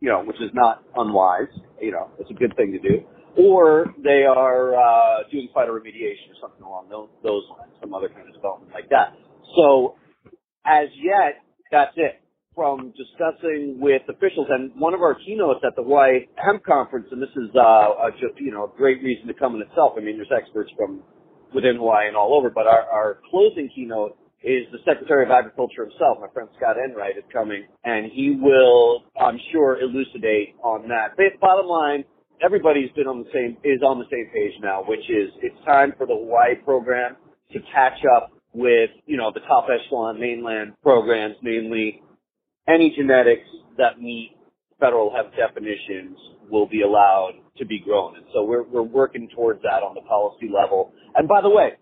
you 0.00 0.08
know 0.08 0.24
which 0.24 0.36
is 0.36 0.50
not 0.52 0.82
unwise. 0.96 1.48
You 1.80 1.92
know 1.92 2.10
it's 2.18 2.30
a 2.30 2.34
good 2.34 2.54
thing 2.56 2.72
to 2.72 2.78
do. 2.80 3.06
Or 3.38 3.94
they 4.02 4.24
are 4.24 4.74
uh, 4.74 5.22
doing 5.30 5.48
phytoremediation 5.54 6.34
or 6.34 6.38
something 6.40 6.64
along 6.64 6.88
those, 6.90 7.08
those 7.22 7.44
lines, 7.56 7.70
some 7.80 7.94
other 7.94 8.08
kind 8.08 8.26
of 8.26 8.34
development 8.34 8.72
like 8.74 8.88
that. 8.90 9.14
So 9.54 9.94
as 10.66 10.88
yet, 10.96 11.38
that's 11.70 11.92
it 11.96 12.20
from 12.60 12.92
discussing 12.92 13.80
with 13.80 14.02
officials, 14.04 14.46
and 14.50 14.70
one 14.76 14.92
of 14.92 15.00
our 15.00 15.16
keynotes 15.24 15.64
at 15.64 15.74
the 15.76 15.82
Hawaii 15.82 16.28
Hemp 16.36 16.62
Conference, 16.62 17.06
and 17.10 17.16
this 17.16 17.32
is 17.32 17.48
uh, 17.56 18.04
a, 18.04 18.12
just 18.20 18.36
you 18.36 18.52
know 18.52 18.68
a 18.68 18.76
great 18.76 19.02
reason 19.02 19.26
to 19.28 19.32
come 19.32 19.56
in 19.56 19.62
itself. 19.62 19.94
I 19.96 20.04
mean, 20.04 20.20
there's 20.20 20.28
experts 20.28 20.68
from 20.76 21.00
within 21.54 21.76
Hawaii 21.76 22.08
and 22.08 22.18
all 22.18 22.36
over, 22.36 22.50
but 22.50 22.66
our, 22.66 22.84
our 22.84 23.18
closing 23.30 23.70
keynote 23.74 24.12
is 24.44 24.68
the 24.72 24.78
Secretary 24.84 25.24
of 25.24 25.30
Agriculture 25.30 25.88
himself, 25.88 26.20
my 26.20 26.28
friend 26.34 26.50
Scott 26.58 26.76
Enright, 26.76 27.16
is 27.16 27.24
coming, 27.32 27.64
and 27.84 28.12
he 28.12 28.36
will, 28.36 29.04
I'm 29.18 29.40
sure, 29.52 29.80
elucidate 29.80 30.52
on 30.62 30.86
that. 30.88 31.16
But 31.16 31.40
bottom 31.40 31.64
line, 31.64 32.04
everybody's 32.44 32.92
been 32.92 33.08
on 33.08 33.24
the 33.24 33.30
same 33.32 33.56
is 33.64 33.80
on 33.80 33.98
the 33.98 34.08
same 34.12 34.28
page 34.36 34.52
now, 34.60 34.84
which 34.84 35.08
is 35.08 35.32
it's 35.40 35.56
time 35.64 35.94
for 35.96 36.06
the 36.06 36.12
Hawaii 36.12 36.60
program 36.62 37.16
to 37.52 37.58
catch 37.72 38.04
up 38.14 38.32
with 38.52 38.90
you 39.06 39.16
know 39.16 39.32
the 39.32 39.40
top 39.48 39.64
echelon 39.72 40.20
mainland 40.20 40.74
programs, 40.82 41.36
namely 41.40 42.02
any 42.68 42.92
genetics 42.96 43.48
that 43.78 44.00
meet 44.00 44.36
federal 44.78 45.12
hemp 45.14 45.32
definitions 45.36 46.16
will 46.50 46.66
be 46.66 46.82
allowed 46.82 47.32
to 47.58 47.66
be 47.66 47.80
grown. 47.80 48.16
And 48.16 48.24
so 48.32 48.42
we're, 48.42 48.64
we're 48.64 48.82
working 48.82 49.28
towards 49.34 49.62
that 49.62 49.84
on 49.84 49.94
the 49.94 50.00
policy 50.02 50.48
level. 50.48 50.92
And 51.14 51.28
by 51.28 51.40
the 51.42 51.50
way, 51.50 51.76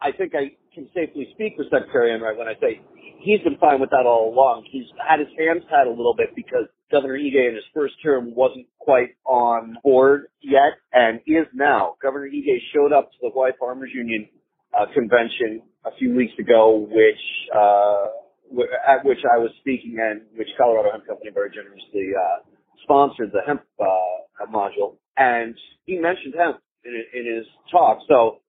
I 0.00 0.12
think 0.12 0.34
I 0.34 0.52
can 0.74 0.88
safely 0.94 1.28
speak 1.34 1.54
for 1.56 1.64
Secretary 1.64 2.14
Enright 2.14 2.36
when 2.36 2.48
I 2.48 2.54
say 2.60 2.80
he's 3.20 3.40
been 3.40 3.56
fine 3.58 3.80
with 3.80 3.90
that 3.90 4.04
all 4.06 4.32
along. 4.32 4.66
He's 4.70 4.86
had 4.98 5.20
his 5.20 5.28
hands 5.38 5.62
tied 5.70 5.86
a 5.86 5.90
little 5.90 6.14
bit 6.16 6.34
because 6.34 6.66
Governor 6.90 7.16
Ige 7.16 7.48
in 7.48 7.54
his 7.54 7.64
first 7.72 7.94
term 8.02 8.34
wasn't 8.34 8.66
quite 8.78 9.16
on 9.24 9.76
board 9.82 10.26
yet 10.42 10.76
and 10.92 11.20
is 11.26 11.46
now. 11.54 11.96
Governor 12.02 12.28
Ige 12.28 12.58
showed 12.74 12.92
up 12.92 13.10
to 13.12 13.18
the 13.22 13.30
Hawaii 13.32 13.52
Farmers 13.58 13.90
Union 13.94 14.28
uh, 14.78 14.86
convention 14.92 15.62
a 15.84 15.90
few 15.98 16.14
weeks 16.14 16.32
ago, 16.38 16.86
which 16.90 17.22
uh, 17.54 18.06
at 18.86 19.04
which 19.04 19.18
I 19.24 19.38
was 19.38 19.50
speaking 19.60 19.96
and 20.00 20.22
which 20.36 20.48
Colorado 20.56 20.90
Hemp 20.92 21.06
Company 21.06 21.30
very 21.32 21.50
generously 21.50 22.12
uh, 22.14 22.44
sponsored 22.82 23.32
the 23.32 23.40
hemp 23.46 23.62
uh, 23.80 24.46
module. 24.52 24.96
And 25.16 25.54
he 25.86 25.98
mentioned 25.98 26.34
hemp 26.38 26.58
in, 26.84 26.92
in 27.14 27.36
his 27.36 27.46
talk. 27.70 27.98
So 28.08 28.40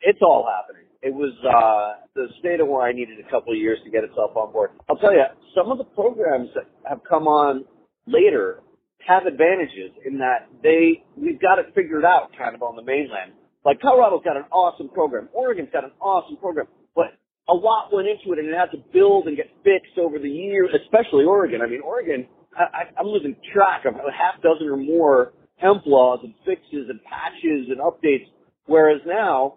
it's 0.00 0.20
all 0.22 0.48
happening. 0.48 0.86
It 1.02 1.14
was 1.14 1.32
uh, 1.44 2.04
the 2.14 2.28
state 2.40 2.60
of 2.60 2.68
where 2.68 2.82
I 2.82 2.92
needed 2.92 3.18
a 3.18 3.30
couple 3.30 3.52
of 3.52 3.58
years 3.58 3.78
to 3.84 3.90
get 3.90 4.04
itself 4.04 4.36
on 4.36 4.52
board. 4.52 4.70
I'll 4.88 4.96
tell 4.96 5.12
you, 5.12 5.24
some 5.56 5.72
of 5.72 5.78
the 5.78 5.84
programs 5.84 6.50
that 6.54 6.64
have 6.88 7.00
come 7.08 7.26
on 7.26 7.64
later 8.06 8.60
have 9.06 9.24
advantages 9.24 9.96
in 10.04 10.18
that 10.18 10.48
they 10.62 11.02
we've 11.16 11.40
got 11.40 11.58
it 11.58 11.72
figured 11.74 12.04
out 12.04 12.30
kind 12.36 12.54
of 12.54 12.62
on 12.62 12.76
the 12.76 12.82
mainland. 12.82 13.32
Like 13.64 13.80
Colorado's 13.80 14.22
got 14.24 14.36
an 14.36 14.44
awesome 14.52 14.88
program. 14.90 15.28
Oregon's 15.32 15.68
got 15.72 15.84
an 15.84 15.92
awesome 16.00 16.36
program. 16.36 16.66
But 16.94 17.16
a 17.50 17.54
lot 17.54 17.92
went 17.92 18.06
into 18.06 18.32
it 18.32 18.38
and 18.38 18.48
it 18.48 18.56
had 18.56 18.70
to 18.70 18.78
build 18.92 19.26
and 19.26 19.36
get 19.36 19.50
fixed 19.64 19.98
over 19.98 20.18
the 20.18 20.30
years, 20.30 20.70
especially 20.84 21.24
Oregon. 21.24 21.60
I 21.62 21.66
mean, 21.66 21.82
Oregon, 21.82 22.26
I, 22.56 22.94
I'm 22.98 23.06
losing 23.06 23.34
track 23.52 23.84
of 23.86 23.94
a 23.94 24.12
half 24.14 24.40
dozen 24.42 24.68
or 24.68 24.76
more 24.76 25.32
hemp 25.56 25.82
laws 25.86 26.20
and 26.22 26.34
fixes 26.46 26.88
and 26.88 27.00
patches 27.04 27.68
and 27.68 27.80
updates 27.80 28.30
Whereas 28.70 29.00
now, 29.04 29.54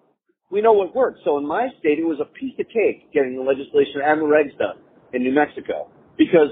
we 0.49 0.61
know 0.61 0.73
what 0.73 0.95
works. 0.95 1.19
So 1.23 1.37
in 1.37 1.47
my 1.47 1.67
state, 1.79 1.99
it 1.99 2.03
was 2.03 2.19
a 2.19 2.25
piece 2.25 2.55
of 2.59 2.65
cake 2.67 3.13
getting 3.13 3.35
the 3.35 3.43
legislation 3.43 4.01
and 4.03 4.21
the 4.21 4.25
regs 4.25 4.57
done 4.57 4.77
in 5.13 5.21
New 5.21 5.33
Mexico 5.33 5.87
because 6.17 6.49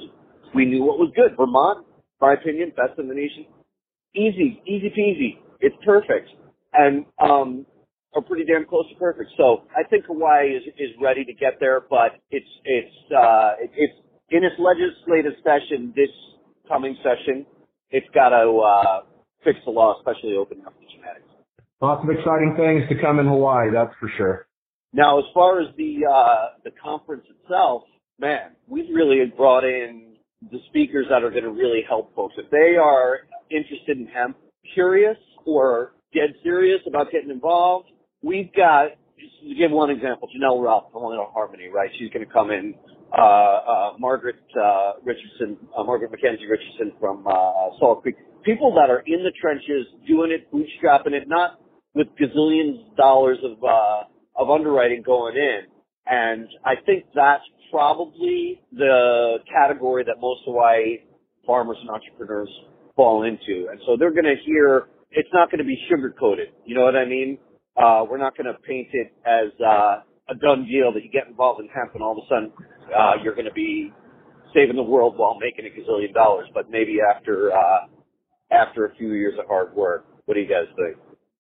we 0.53 0.65
knew 0.65 0.83
what 0.83 0.99
was 0.99 1.11
good. 1.15 1.35
Vermont, 1.35 1.87
my 2.21 2.33
opinion, 2.33 2.71
best 2.77 2.99
in 2.99 3.07
the 3.07 3.15
nation. 3.15 3.47
Easy, 4.15 4.61
easy 4.67 4.93
peasy. 4.95 5.39
It's 5.59 5.75
perfect. 5.83 6.29
And, 6.73 7.05
um, 7.19 7.65
are 8.13 8.21
pretty 8.21 8.45
damn 8.45 8.65
close 8.65 8.87
to 8.89 8.95
perfect. 8.95 9.31
So 9.37 9.63
I 9.75 9.87
think 9.87 10.05
Hawaii 10.05 10.49
is, 10.49 10.63
is 10.77 10.89
ready 11.01 11.23
to 11.25 11.33
get 11.33 11.59
there, 11.59 11.81
but 11.89 12.19
it's, 12.29 12.47
it's, 12.65 12.95
uh, 13.11 13.51
it's 13.59 13.93
in 14.29 14.43
its 14.43 14.55
legislative 14.59 15.33
session 15.43 15.93
this 15.95 16.09
coming 16.67 16.95
session. 17.03 17.45
It's 17.89 18.07
got 18.13 18.29
to, 18.29 18.59
uh, 18.59 19.01
fix 19.43 19.59
the 19.65 19.71
law, 19.71 19.97
especially 19.97 20.35
opening 20.37 20.65
up 20.65 20.73
the 20.79 20.85
genetics. 20.95 21.27
Lots 21.81 22.03
of 22.03 22.09
exciting 22.09 22.55
things 22.57 22.87
to 22.89 23.01
come 23.01 23.19
in 23.19 23.27
Hawaii, 23.27 23.71
that's 23.73 23.93
for 23.99 24.09
sure. 24.17 24.47
Now, 24.93 25.19
as 25.19 25.25
far 25.33 25.61
as 25.61 25.67
the, 25.77 26.05
uh, 26.05 26.57
the 26.63 26.71
conference 26.83 27.23
itself, 27.29 27.83
man, 28.19 28.51
we've 28.67 28.93
really 28.93 29.23
brought 29.35 29.63
in 29.63 30.15
the 30.51 30.59
speakers 30.69 31.07
that 31.09 31.23
are 31.23 31.31
going 31.31 31.43
to 31.43 31.51
really 31.51 31.81
help 31.87 32.13
folks. 32.15 32.35
If 32.37 32.49
they 32.51 32.75
are 32.75 33.19
interested 33.49 33.97
in 33.97 34.07
hemp, 34.07 34.37
curious 34.73 35.17
or 35.45 35.93
dead 36.13 36.35
serious 36.43 36.81
about 36.87 37.11
getting 37.11 37.29
involved, 37.29 37.89
we've 38.21 38.53
got, 38.55 38.89
just 39.19 39.33
to 39.41 39.55
give 39.55 39.71
one 39.71 39.89
example, 39.89 40.27
Janelle 40.29 40.63
Ralph 40.63 40.91
from 40.91 41.03
Little 41.03 41.29
Harmony, 41.33 41.67
right? 41.73 41.89
She's 41.99 42.09
going 42.11 42.25
to 42.25 42.31
come 42.31 42.51
in. 42.51 42.75
Uh, 43.11 43.21
uh, 43.21 43.93
Margaret, 43.99 44.37
uh, 44.55 44.93
Richardson, 45.03 45.57
uh, 45.77 45.83
Margaret 45.83 46.11
Mackenzie 46.11 46.47
Richardson 46.47 46.93
from, 46.97 47.27
uh, 47.27 47.75
Salt 47.77 48.03
Creek. 48.03 48.15
People 48.43 48.73
that 48.75 48.89
are 48.89 49.03
in 49.05 49.23
the 49.23 49.31
trenches, 49.39 49.85
doing 50.07 50.31
it, 50.31 50.49
bootstrapping 50.51 51.11
it, 51.11 51.27
not 51.27 51.59
with 51.93 52.07
gazillions 52.19 52.95
dollars 52.95 53.37
of, 53.43 53.61
uh, 53.63 54.03
of 54.37 54.49
underwriting 54.49 55.03
going 55.05 55.35
in. 55.35 55.59
And 56.07 56.47
I 56.65 56.75
think 56.85 57.05
that's 57.13 57.43
probably 57.69 58.61
the 58.71 59.37
category 59.51 60.03
that 60.05 60.15
most 60.19 60.41
Hawaii 60.45 60.99
farmers 61.45 61.77
and 61.81 61.89
entrepreneurs 61.89 62.49
fall 62.95 63.23
into. 63.23 63.67
And 63.69 63.79
so 63.85 63.97
they're 63.97 64.11
going 64.11 64.25
to 64.25 64.35
hear, 64.45 64.87
it's 65.11 65.29
not 65.33 65.51
going 65.51 65.59
to 65.59 65.65
be 65.65 65.77
sugar 65.89 66.13
coated. 66.17 66.47
You 66.65 66.75
know 66.75 66.83
what 66.83 66.95
I 66.95 67.05
mean? 67.05 67.37
Uh, 67.77 68.03
we're 68.09 68.17
not 68.17 68.35
going 68.37 68.47
to 68.47 68.59
paint 68.61 68.89
it 68.93 69.13
as, 69.25 69.51
uh, 69.61 70.01
a 70.29 70.35
done 70.35 70.65
deal 70.65 70.93
that 70.93 71.03
you 71.03 71.09
get 71.11 71.27
involved 71.27 71.59
in 71.59 71.67
hemp 71.67 71.93
and 71.93 72.03
all 72.03 72.11
of 72.11 72.23
a 72.23 72.27
sudden, 72.27 72.51
uh, 72.97 73.13
you're 73.23 73.35
going 73.35 73.47
to 73.47 73.53
be 73.53 73.91
saving 74.53 74.75
the 74.75 74.83
world 74.83 75.17
while 75.17 75.37
making 75.39 75.65
a 75.65 75.69
gazillion 75.69 76.13
dollars. 76.13 76.47
But 76.53 76.69
maybe 76.69 76.99
after, 77.01 77.51
uh, 77.51 77.87
after 78.51 78.85
a 78.85 78.95
few 78.95 79.13
years 79.13 79.37
of 79.39 79.47
hard 79.47 79.73
work, 79.75 80.05
what 80.25 80.35
do 80.35 80.41
you 80.41 80.47
guys 80.47 80.67
think? 80.75 80.97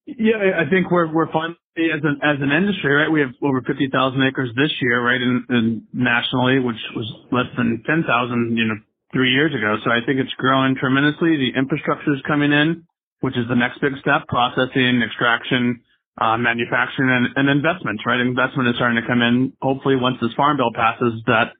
Yeah, 0.07 0.57
I 0.57 0.67
think 0.69 0.89
we're 0.89 1.13
we're 1.13 1.31
finally 1.31 1.55
as 1.77 2.01
an 2.03 2.19
as 2.23 2.41
an 2.41 2.51
industry, 2.51 2.91
right? 2.91 3.09
We 3.09 3.21
have 3.21 3.31
over 3.41 3.61
fifty 3.61 3.87
thousand 3.87 4.19
acres 4.23 4.49
this 4.57 4.71
year, 4.81 4.99
right, 4.99 5.21
and, 5.21 5.83
nationally, 5.93 6.59
which 6.59 6.81
was 6.95 7.07
less 7.31 7.47
than 7.55 7.83
ten 7.85 8.03
thousand, 8.03 8.57
you 8.57 8.65
know, 8.65 8.75
three 9.13 9.31
years 9.31 9.53
ago. 9.53 9.77
So 9.85 9.91
I 9.91 10.03
think 10.05 10.19
it's 10.19 10.33
growing 10.35 10.75
tremendously. 10.75 11.37
The 11.37 11.53
infrastructure 11.55 12.13
is 12.13 12.21
coming 12.27 12.51
in, 12.51 12.83
which 13.21 13.37
is 13.37 13.47
the 13.47 13.55
next 13.55 13.79
big 13.79 13.93
step: 14.01 14.27
processing, 14.27 15.05
extraction, 15.05 15.81
uh, 16.19 16.37
manufacturing, 16.37 17.09
and, 17.09 17.27
and 17.35 17.47
investments. 17.49 18.03
Right, 18.05 18.19
investment 18.19 18.69
is 18.69 18.75
starting 18.75 19.01
to 19.01 19.07
come 19.07 19.21
in. 19.21 19.53
Hopefully, 19.61 19.95
once 19.95 20.17
this 20.21 20.33
farm 20.35 20.57
bill 20.57 20.73
passes, 20.75 21.21
that 21.27 21.53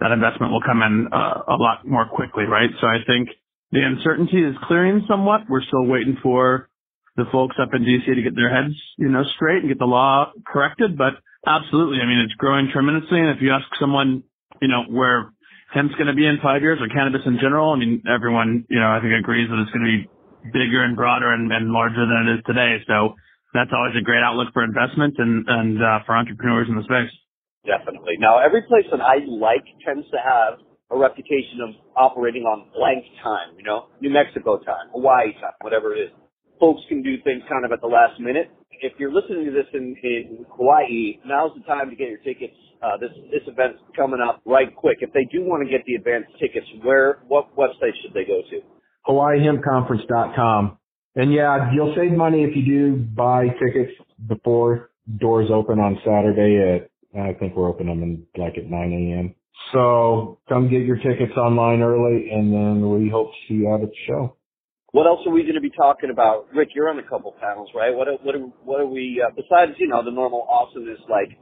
that 0.00 0.10
investment 0.10 0.52
will 0.52 0.62
come 0.62 0.82
in 0.82 1.08
uh, 1.12 1.48
a 1.48 1.56
lot 1.56 1.86
more 1.86 2.06
quickly. 2.08 2.44
Right. 2.44 2.70
So 2.80 2.86
I 2.86 3.00
think 3.06 3.30
the 3.72 3.80
uncertainty 3.82 4.42
is 4.42 4.54
clearing 4.66 5.04
somewhat. 5.08 5.42
We're 5.48 5.62
still 5.62 5.86
waiting 5.86 6.18
for 6.22 6.68
the 7.16 7.24
folks 7.30 7.56
up 7.62 7.70
in 7.72 7.82
DC 7.82 8.06
to 8.06 8.22
get 8.22 8.34
their 8.34 8.50
heads, 8.50 8.74
you 8.98 9.08
know, 9.08 9.22
straight 9.36 9.62
and 9.62 9.68
get 9.68 9.78
the 9.78 9.86
law 9.86 10.32
corrected. 10.46 10.98
But 10.98 11.14
absolutely, 11.46 11.98
I 12.02 12.06
mean, 12.06 12.18
it's 12.26 12.34
growing 12.34 12.70
tremendously. 12.72 13.20
And 13.20 13.30
if 13.30 13.42
you 13.42 13.52
ask 13.52 13.66
someone, 13.78 14.24
you 14.60 14.68
know, 14.68 14.82
where 14.90 15.30
hemp's 15.72 15.94
going 15.94 16.08
to 16.08 16.14
be 16.14 16.26
in 16.26 16.38
five 16.42 16.62
years 16.62 16.78
or 16.82 16.88
cannabis 16.88 17.22
in 17.26 17.38
general, 17.40 17.72
I 17.72 17.78
mean, 17.78 18.02
everyone, 18.06 18.66
you 18.68 18.80
know, 18.80 18.90
I 18.90 18.98
think 19.00 19.14
agrees 19.14 19.48
that 19.48 19.62
it's 19.62 19.70
going 19.70 19.86
to 19.86 19.92
be 19.94 20.10
bigger 20.50 20.82
and 20.82 20.96
broader 20.96 21.32
and, 21.32 21.50
and 21.50 21.70
larger 21.70 22.02
than 22.06 22.28
it 22.28 22.38
is 22.38 22.42
today. 22.46 22.82
So 22.86 23.14
that's 23.54 23.70
always 23.72 23.94
a 23.94 24.02
great 24.02 24.20
outlook 24.20 24.52
for 24.52 24.64
investment 24.66 25.14
and, 25.18 25.46
and, 25.48 25.78
uh, 25.78 26.04
for 26.04 26.18
entrepreneurs 26.18 26.66
in 26.68 26.76
the 26.76 26.84
space. 26.84 27.14
Definitely. 27.64 28.20
Now, 28.20 28.42
every 28.42 28.60
place 28.68 28.84
that 28.90 29.00
I 29.00 29.24
like 29.24 29.64
tends 29.86 30.04
to 30.10 30.18
have 30.20 30.60
a 30.90 30.98
reputation 30.98 31.64
of 31.64 31.70
operating 31.96 32.42
on 32.42 32.68
blank 32.76 33.06
time, 33.22 33.56
you 33.56 33.64
know, 33.64 33.88
New 34.02 34.10
Mexico 34.10 34.58
time, 34.58 34.92
Hawaii 34.92 35.32
time, 35.40 35.56
whatever 35.62 35.94
it 35.96 36.10
is 36.10 36.12
folks 36.60 36.82
can 36.88 37.02
do 37.02 37.16
things 37.24 37.42
kind 37.48 37.64
of 37.64 37.72
at 37.72 37.80
the 37.80 37.86
last 37.86 38.20
minute. 38.20 38.50
If 38.80 38.94
you're 38.98 39.12
listening 39.12 39.44
to 39.46 39.50
this 39.50 39.68
in, 39.72 39.94
in 40.02 40.46
Hawaii, 40.56 41.18
now's 41.24 41.52
the 41.56 41.62
time 41.64 41.90
to 41.90 41.96
get 41.96 42.08
your 42.08 42.18
tickets. 42.18 42.54
Uh, 42.82 42.96
this 43.00 43.10
this 43.30 43.40
event's 43.46 43.80
coming 43.96 44.20
up 44.20 44.42
right 44.44 44.74
quick. 44.74 44.98
If 45.00 45.12
they 45.12 45.24
do 45.32 45.42
want 45.44 45.64
to 45.64 45.70
get 45.70 45.84
the 45.86 45.94
advance 45.94 46.26
tickets, 46.40 46.66
where 46.82 47.20
what 47.28 47.54
website 47.56 47.94
should 48.02 48.12
they 48.12 48.24
go 48.24 48.42
to? 48.50 48.60
HawaiiHempConference.com. 49.08 50.78
And 51.16 51.32
yeah, 51.32 51.70
you'll 51.72 51.94
save 51.96 52.12
money 52.12 52.42
if 52.42 52.56
you 52.56 52.64
do 52.64 52.96
buy 52.96 53.48
tickets 53.48 53.92
before 54.26 54.90
doors 55.20 55.48
open 55.52 55.78
on 55.78 55.98
Saturday 56.04 56.58
at 56.58 56.90
I 57.18 57.32
think 57.34 57.54
we're 57.54 57.68
opening 57.68 58.00
them 58.00 58.26
like 58.36 58.58
at 58.58 58.68
9 58.68 58.92
a.m. 58.92 59.34
So 59.72 60.40
come 60.48 60.68
get 60.68 60.82
your 60.82 60.96
tickets 60.96 61.36
online 61.36 61.80
early, 61.80 62.30
and 62.30 62.52
then 62.52 62.90
we 62.90 63.08
hope 63.08 63.30
to 63.30 63.36
see 63.46 63.54
you 63.54 63.70
out 63.70 63.82
at 63.82 63.90
the 63.90 63.96
show. 64.06 64.36
What 64.90 65.06
else 65.06 65.20
are 65.26 65.32
we 65.32 65.42
going 65.42 65.54
to 65.54 65.60
be 65.60 65.70
talking 65.70 66.10
about? 66.10 66.46
Rick, 66.54 66.70
you're 66.74 66.88
on 66.88 66.98
a 66.98 67.02
couple 67.02 67.34
panels, 67.40 67.70
right? 67.74 67.94
What 67.94 68.08
are, 68.08 68.14
what 68.22 68.34
are, 68.34 68.38
what 68.64 68.80
are 68.80 68.86
we, 68.86 69.22
uh, 69.24 69.30
besides, 69.34 69.72
you 69.78 69.88
know, 69.88 70.04
the 70.04 70.10
normal 70.10 70.46
awesomeness 70.48 71.00
like 71.10 71.38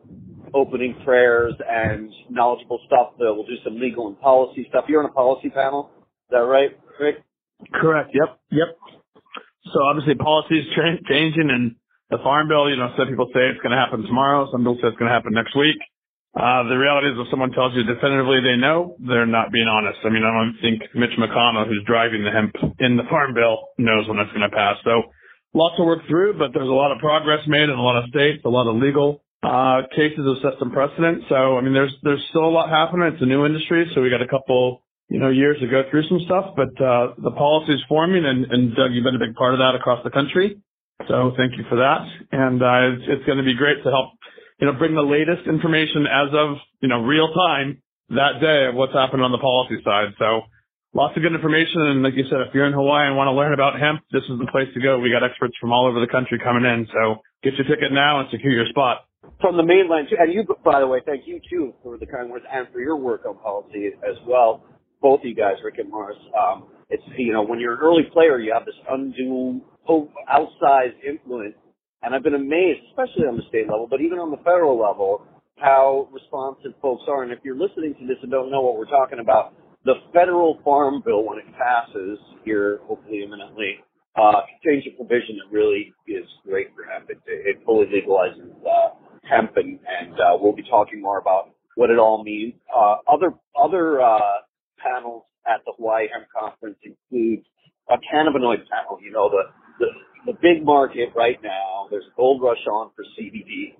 opening 0.54 0.94
prayers 1.04 1.54
and 1.68 2.10
knowledgeable 2.30 2.80
stuff, 2.86 3.12
uh, 3.14 3.32
we'll 3.32 3.46
do 3.46 3.56
some 3.64 3.78
legal 3.78 4.08
and 4.08 4.18
policy 4.20 4.66
stuff. 4.68 4.84
You're 4.88 5.02
on 5.02 5.08
a 5.08 5.12
policy 5.12 5.50
panel. 5.50 5.90
Is 5.96 6.30
that 6.30 6.38
right, 6.38 6.70
Rick? 7.00 7.16
Correct. 7.74 8.10
Yep. 8.14 8.40
Yep. 8.50 9.01
So 9.70 9.82
obviously 9.86 10.14
policy 10.16 10.58
is 10.58 10.66
tra- 10.74 11.02
changing 11.06 11.50
and 11.50 11.76
the 12.10 12.18
farm 12.18 12.48
bill, 12.48 12.68
you 12.68 12.76
know, 12.76 12.92
some 12.98 13.08
people 13.08 13.30
say 13.32 13.48
it's 13.48 13.62
going 13.62 13.72
to 13.72 13.80
happen 13.80 14.02
tomorrow. 14.02 14.50
Some 14.52 14.60
people 14.60 14.76
say 14.82 14.88
it's 14.88 14.98
going 14.98 15.08
to 15.08 15.16
happen 15.16 15.32
next 15.32 15.56
week. 15.56 15.80
Uh, 16.32 16.64
the 16.64 16.76
reality 16.80 17.12
is 17.12 17.16
if 17.20 17.28
someone 17.28 17.52
tells 17.52 17.76
you 17.76 17.84
definitively 17.84 18.40
they 18.40 18.56
know, 18.56 18.96
they're 19.00 19.28
not 19.28 19.52
being 19.52 19.68
honest. 19.68 20.00
I 20.04 20.08
mean, 20.08 20.24
I 20.24 20.32
don't 20.32 20.56
think 20.60 20.80
Mitch 20.96 21.12
McConnell, 21.20 21.68
who's 21.68 21.84
driving 21.86 22.24
the 22.24 22.32
hemp 22.32 22.56
in 22.80 22.96
the 22.96 23.04
farm 23.08 23.34
bill, 23.34 23.68
knows 23.76 24.08
when 24.08 24.18
it's 24.18 24.32
going 24.32 24.48
to 24.48 24.54
pass. 24.54 24.76
So 24.84 25.12
lots 25.52 25.76
to 25.76 25.84
work 25.84 26.00
through, 26.08 26.38
but 26.40 26.52
there's 26.52 26.68
a 26.68 26.72
lot 26.72 26.92
of 26.92 26.98
progress 26.98 27.40
made 27.46 27.68
in 27.68 27.76
a 27.76 27.82
lot 27.82 28.00
of 28.02 28.08
states, 28.08 28.40
a 28.44 28.48
lot 28.48 28.68
of 28.68 28.80
legal, 28.80 29.22
uh, 29.42 29.82
cases 29.94 30.24
have 30.24 30.40
set 30.40 30.58
some 30.58 30.70
precedent. 30.70 31.24
So, 31.28 31.58
I 31.58 31.60
mean, 31.60 31.74
there's, 31.74 31.92
there's 32.02 32.24
still 32.30 32.44
a 32.44 32.52
lot 32.52 32.68
happening. 32.70 33.12
It's 33.12 33.22
a 33.22 33.26
new 33.26 33.44
industry. 33.44 33.90
So 33.94 34.00
we 34.00 34.08
got 34.08 34.22
a 34.22 34.28
couple, 34.28 34.81
you 35.08 35.18
know, 35.18 35.28
years 35.28 35.58
to 35.60 35.66
go 35.68 35.82
through 35.90 36.08
some 36.08 36.20
stuff, 36.24 36.54
but, 36.56 36.72
uh, 36.80 37.14
the 37.18 37.32
policy 37.32 37.72
is 37.74 37.80
forming 37.88 38.24
and, 38.24 38.46
and 38.50 38.74
Doug, 38.76 38.92
you've 38.92 39.04
been 39.04 39.16
a 39.16 39.24
big 39.26 39.34
part 39.34 39.54
of 39.54 39.58
that 39.58 39.74
across 39.74 40.02
the 40.04 40.10
country. 40.10 40.58
So 41.08 41.32
thank 41.36 41.58
you 41.58 41.64
for 41.68 41.76
that. 41.76 42.06
And, 42.30 42.62
uh, 42.62 42.96
it's, 42.96 43.04
it's 43.08 43.24
going 43.26 43.38
to 43.38 43.44
be 43.44 43.54
great 43.54 43.82
to 43.84 43.90
help 43.90 44.14
you 44.62 44.70
know, 44.70 44.78
bring 44.78 44.94
the 44.94 45.02
latest 45.02 45.48
information 45.50 46.06
as 46.06 46.30
of, 46.30 46.54
you 46.80 46.88
know, 46.88 47.02
real 47.02 47.34
time 47.34 47.82
that 48.10 48.38
day 48.40 48.70
of 48.70 48.76
what's 48.76 48.92
happened 48.92 49.20
on 49.20 49.32
the 49.32 49.42
policy 49.42 49.82
side. 49.82 50.14
So 50.20 50.42
lots 50.94 51.16
of 51.16 51.22
good 51.22 51.34
information. 51.34 51.82
And 51.82 52.02
like 52.04 52.14
you 52.14 52.22
said, 52.30 52.46
if 52.46 52.54
you're 52.54 52.66
in 52.66 52.72
Hawaii 52.72 53.08
and 53.08 53.16
want 53.16 53.26
to 53.26 53.34
learn 53.34 53.54
about 53.54 53.80
hemp, 53.80 54.06
this 54.12 54.22
is 54.30 54.38
the 54.38 54.46
place 54.52 54.68
to 54.74 54.80
go. 54.80 55.00
We 55.00 55.10
got 55.10 55.26
experts 55.26 55.58
from 55.60 55.72
all 55.72 55.90
over 55.90 55.98
the 55.98 56.06
country 56.06 56.38
coming 56.38 56.62
in. 56.62 56.86
So 56.94 57.26
get 57.42 57.54
your 57.54 57.66
ticket 57.66 57.90
now 57.90 58.20
and 58.20 58.30
secure 58.30 58.52
your 58.52 58.70
spot. 58.70 59.02
From 59.40 59.56
the 59.56 59.66
mainland 59.66 60.06
too. 60.10 60.16
And 60.18 60.32
you, 60.32 60.46
by 60.62 60.78
the 60.78 60.86
way, 60.86 61.02
thank 61.04 61.26
you 61.26 61.40
too 61.50 61.74
for 61.82 61.98
the 61.98 62.06
kind 62.06 62.30
words 62.30 62.44
and 62.46 62.68
for 62.72 62.78
your 62.78 62.94
work 62.94 63.26
on 63.26 63.38
policy 63.38 63.90
as 64.08 64.14
well. 64.28 64.62
Both 65.02 65.20
of 65.20 65.26
you 65.26 65.34
guys, 65.34 65.56
Rick 65.64 65.78
and 65.78 65.90
Morris. 65.90 66.16
Um, 66.38 66.68
it's, 66.88 67.02
you 67.18 67.32
know, 67.32 67.42
when 67.42 67.58
you're 67.58 67.74
an 67.74 67.80
early 67.82 68.04
player, 68.12 68.38
you 68.38 68.52
have 68.54 68.64
this 68.64 68.74
undue, 68.88 69.60
outsized 70.30 71.02
influence 71.06 71.54
and 72.02 72.14
I've 72.14 72.22
been 72.22 72.34
amazed, 72.34 72.80
especially 72.90 73.26
on 73.30 73.36
the 73.36 73.46
state 73.48 73.68
level, 73.70 73.86
but 73.88 74.00
even 74.00 74.18
on 74.18 74.30
the 74.30 74.36
federal 74.38 74.78
level, 74.78 75.22
how 75.58 76.08
responsive 76.10 76.72
folks 76.82 77.02
are. 77.08 77.22
And 77.22 77.32
if 77.32 77.38
you're 77.44 77.56
listening 77.56 77.94
to 78.00 78.06
this 78.06 78.16
and 78.22 78.30
don't 78.30 78.50
know 78.50 78.60
what 78.60 78.76
we're 78.76 78.90
talking 78.90 79.20
about, 79.20 79.54
the 79.84 79.94
federal 80.12 80.58
farm 80.64 81.02
bill, 81.04 81.24
when 81.24 81.38
it 81.38 81.46
passes 81.54 82.18
here, 82.44 82.80
hopefully 82.82 83.22
imminently, 83.24 83.78
uh, 84.16 84.42
contains 84.50 84.84
a 84.86 84.96
provision 84.96 85.38
that 85.38 85.54
really 85.54 85.94
is 86.06 86.26
great 86.44 86.68
for 86.74 86.84
hemp. 86.84 87.08
It, 87.08 87.18
it 87.26 87.62
fully 87.64 87.86
legalizes 87.86 88.50
uh, 88.66 88.94
hemp, 89.22 89.56
and, 89.56 89.78
and 89.86 90.14
uh, 90.14 90.36
we'll 90.38 90.54
be 90.54 90.64
talking 90.68 91.00
more 91.00 91.18
about 91.18 91.50
what 91.76 91.90
it 91.90 91.98
all 91.98 92.22
means. 92.22 92.54
Uh, 92.74 92.96
other 93.08 93.32
other 93.60 94.02
uh, 94.02 94.42
panels 94.82 95.24
at 95.46 95.62
the 95.66 95.72
Hawaii 95.78 96.08
Hemp 96.12 96.26
Conference 96.34 96.78
include 96.84 97.44
a 97.90 97.96
cannabinoid 98.12 98.66
panel. 98.68 98.98
You 99.02 99.12
know, 99.12 99.30
the 99.30 99.44
the 99.80 99.88
the 100.32 100.38
big 100.42 100.64
market 100.64 101.10
right 101.16 101.38
now, 101.42 101.88
there's 101.90 102.04
a 102.06 102.16
gold 102.16 102.42
rush 102.42 102.62
on 102.70 102.90
for 102.96 103.04
CBD, 103.18 103.74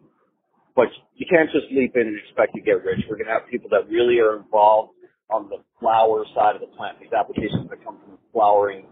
but 0.76 0.88
you 1.16 1.26
can't 1.30 1.50
just 1.52 1.66
leap 1.72 1.94
in 1.96 2.08
and 2.08 2.18
expect 2.18 2.54
to 2.54 2.62
get 2.62 2.84
rich. 2.84 3.00
We're 3.10 3.16
going 3.16 3.28
to 3.28 3.34
have 3.34 3.48
people 3.50 3.70
that 3.70 3.88
really 3.88 4.18
are 4.20 4.38
involved 4.38 4.92
on 5.30 5.48
the 5.50 5.58
flower 5.80 6.24
side 6.34 6.56
of 6.56 6.62
the 6.62 6.72
plant, 6.76 7.00
these 7.00 7.12
applications 7.12 7.68
that 7.70 7.84
come 7.84 7.98
from 8.02 8.12
the 8.18 8.22
flowering 8.32 8.86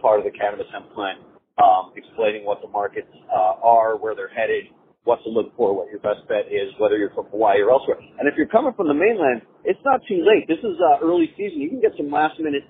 part 0.00 0.20
of 0.20 0.26
the 0.26 0.32
cannabis 0.32 0.66
hemp 0.72 0.92
plant. 0.94 1.18
um, 1.62 1.92
explaining 1.96 2.44
what 2.44 2.60
the 2.62 2.68
markets 2.68 3.08
uh, 3.32 3.54
are, 3.62 3.96
where 3.96 4.14
they're 4.14 4.28
headed, 4.28 4.64
what 5.06 5.22
to 5.22 5.30
look 5.30 5.54
for, 5.56 5.74
what 5.74 5.88
your 5.88 6.00
best 6.00 6.26
bet 6.28 6.50
is, 6.50 6.74
whether 6.78 6.98
you're 6.98 7.14
from 7.14 7.26
Hawaii 7.30 7.62
or 7.62 7.70
elsewhere. 7.70 7.96
And 8.18 8.26
if 8.28 8.34
you're 8.36 8.50
coming 8.50 8.74
from 8.74 8.88
the 8.88 8.94
mainland, 8.94 9.42
it's 9.64 9.78
not 9.84 10.00
too 10.08 10.26
late. 10.26 10.46
This 10.48 10.58
is 10.58 10.76
uh, 10.82 10.98
early 11.02 11.30
season. 11.38 11.62
You 11.62 11.70
can 11.70 11.80
get 11.80 11.92
some 11.96 12.10
last 12.10 12.38
minute 12.40 12.64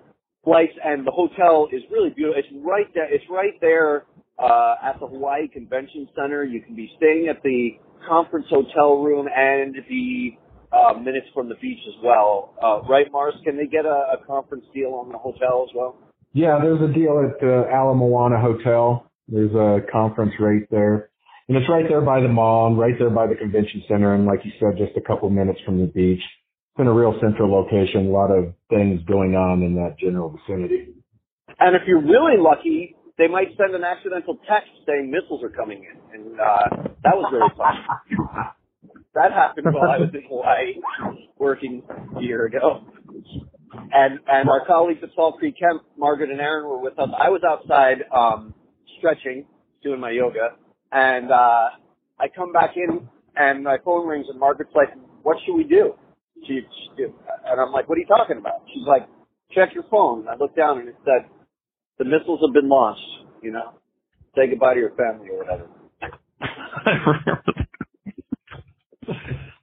flights, 0.45 0.77
and 0.85 1.07
the 1.07 1.11
hotel 1.11 1.69
is 1.73 1.83
really 1.91 2.11
beautiful. 2.11 2.39
It's 2.39 2.53
right 2.63 2.87
there. 2.95 3.13
It's 3.13 3.25
right 3.31 3.57
there 3.61 4.05
uh, 4.39 4.77
at 4.85 5.01
the 5.01 5.07
Hawaii 5.07 5.49
Convention 5.49 6.09
Center. 6.15 6.45
You 6.45 6.61
can 6.61 6.77
be 6.77 6.93
staying 6.99 7.29
at 7.29 7.43
the 7.43 7.81
conference 8.07 8.47
hotel 8.51 9.03
room 9.03 9.27
and 9.35 9.75
be 9.89 10.39
uh, 10.73 10.93
minutes 10.99 11.27
from 11.33 11.49
the 11.49 11.57
beach 11.57 11.81
as 11.89 11.95
well. 12.05 12.55
Uh, 12.63 12.83
right, 12.89 13.07
Mars? 13.11 13.35
Can 13.45 13.57
they 13.57 13.67
get 13.67 13.87
a, 13.87 14.21
a 14.21 14.27
conference 14.27 14.65
deal 14.75 14.93
on 14.95 15.11
the 15.11 15.19
hotel 15.19 15.67
as 15.69 15.75
well? 15.75 15.97
Yeah, 16.33 16.59
there's 16.61 16.83
a 16.83 16.93
deal 16.93 17.25
at 17.25 17.41
the 17.41 17.65
uh, 17.65 17.75
Ala 17.75 17.95
Moana 17.95 18.39
Hotel. 18.39 19.11
There's 19.27 19.55
a 19.55 19.81
conference 19.91 20.35
rate 20.39 20.71
there. 20.71 21.09
And 21.49 21.57
it's 21.57 21.69
right 21.69 21.85
there 21.89 22.01
by 22.01 22.21
the 22.21 22.29
mall 22.29 22.67
and 22.67 22.79
right 22.79 22.95
there 22.99 23.11
by 23.11 23.29
the 23.29 23.37
convention 23.37 23.83
center. 23.87 24.15
And 24.15 24.27
like 24.27 24.41
you 24.45 24.51
said, 24.59 24.77
just 24.77 24.97
a 24.97 25.01
couple 25.01 25.31
minutes 25.31 25.61
from 25.65 25.79
the 25.81 25.87
beach. 25.87 26.19
It's 26.75 26.81
in 26.81 26.89
a 26.89 26.93
real 26.93 27.15
central 27.21 27.53
location. 27.53 28.09
A 28.09 28.11
lot 28.11 28.33
of 28.33 28.53
things 28.69 29.01
going 29.07 29.37
on 29.37 29.63
in 29.63 29.77
that 29.77 29.97
general 29.99 30.35
vicinity. 30.35 30.89
And 31.61 31.77
if 31.77 31.83
you're 31.87 32.03
really 32.03 32.37
lucky, 32.37 32.97
they 33.17 33.29
might 33.29 33.49
send 33.57 33.75
an 33.77 33.85
accidental 33.85 34.39
text 34.49 34.71
saying 34.87 35.11
missiles 35.11 35.43
are 35.45 35.55
coming 35.55 35.87
in. 35.87 36.21
And, 36.21 36.41
uh, 36.41 36.91
that 37.05 37.15
was 37.15 37.31
very 37.31 37.49
fun. 37.57 38.51
that 39.15 39.31
happened 39.31 39.69
while 39.71 39.89
I 39.89 39.99
was 39.99 40.11
in 40.13 40.23
Hawaii 40.29 40.75
working 41.39 41.83
a 42.19 42.23
year 42.23 42.47
ago. 42.47 42.85
And, 43.93 44.19
and 44.27 44.51
our 44.51 44.67
colleagues 44.67 45.01
at 45.05 45.11
Salt 45.15 45.39
Creek 45.39 45.55
Hemp, 45.63 45.83
Margaret 45.97 46.31
and 46.31 46.41
Aaron 46.41 46.69
were 46.69 46.81
with 46.81 46.99
us. 46.99 47.09
I 47.17 47.31
was 47.31 47.43
outside, 47.49 48.03
um, 48.13 48.53
stretching, 48.99 49.47
doing 49.85 50.01
my 50.01 50.11
yoga 50.11 50.57
and 50.93 51.31
uh, 51.31 51.71
I 52.19 52.29
come 52.35 52.53
back 52.53 52.77
in 52.77 53.09
and 53.37 53.65
my 53.65 53.77
phone 53.85 54.07
rings 54.07 54.27
and 54.29 54.39
Margaret's 54.41 54.75
like, 54.75 54.89
"What 55.23 55.37
should 55.45 55.55
we 55.55 55.65
do?" 55.65 55.95
She, 56.47 56.61
she 56.97 57.05
and 57.05 57.61
I'm 57.61 57.73
like, 57.73 57.89
"What 57.89 57.97
are 57.97 58.01
you 58.01 58.07
talking 58.07 58.39
about?" 58.39 58.63
She's 58.73 58.87
like, 58.87 59.09
"Check 59.55 59.75
your 59.75 59.85
phone." 59.91 60.21
And 60.21 60.29
I 60.29 60.37
look 60.37 60.57
down 60.57 60.79
and 60.79 60.89
it 60.89 60.97
said, 61.05 61.29
"The 61.99 62.05
missiles 62.05 62.41
have 62.47 62.55
been 62.55 62.69
launched." 62.69 63.03
You 63.43 63.53
know, 63.53 63.75
say 64.35 64.49
goodbye 64.49 64.75
to 64.75 64.81
your 64.81 64.95
family 64.97 65.29
or 65.31 65.39
whatever. 65.39 65.69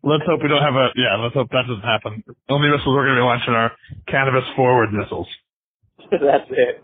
let's 0.03 0.23
hope 0.27 0.41
we 0.43 0.49
don't 0.49 0.61
have 0.61 0.75
a 0.75 0.89
yeah. 0.95 1.15
Let's 1.21 1.33
hope 1.33 1.49
that 1.49 1.65
doesn't 1.67 1.83
happen. 1.83 2.23
Only 2.49 2.69
missiles 2.69 2.93
we're 2.93 3.05
going 3.07 3.17
to 3.17 3.21
be 3.21 3.25
launching 3.25 3.53
are 3.53 3.71
cannabis 4.07 4.43
forward 4.55 4.93
missiles. 4.93 5.27
That's 6.11 6.49
it. 6.51 6.83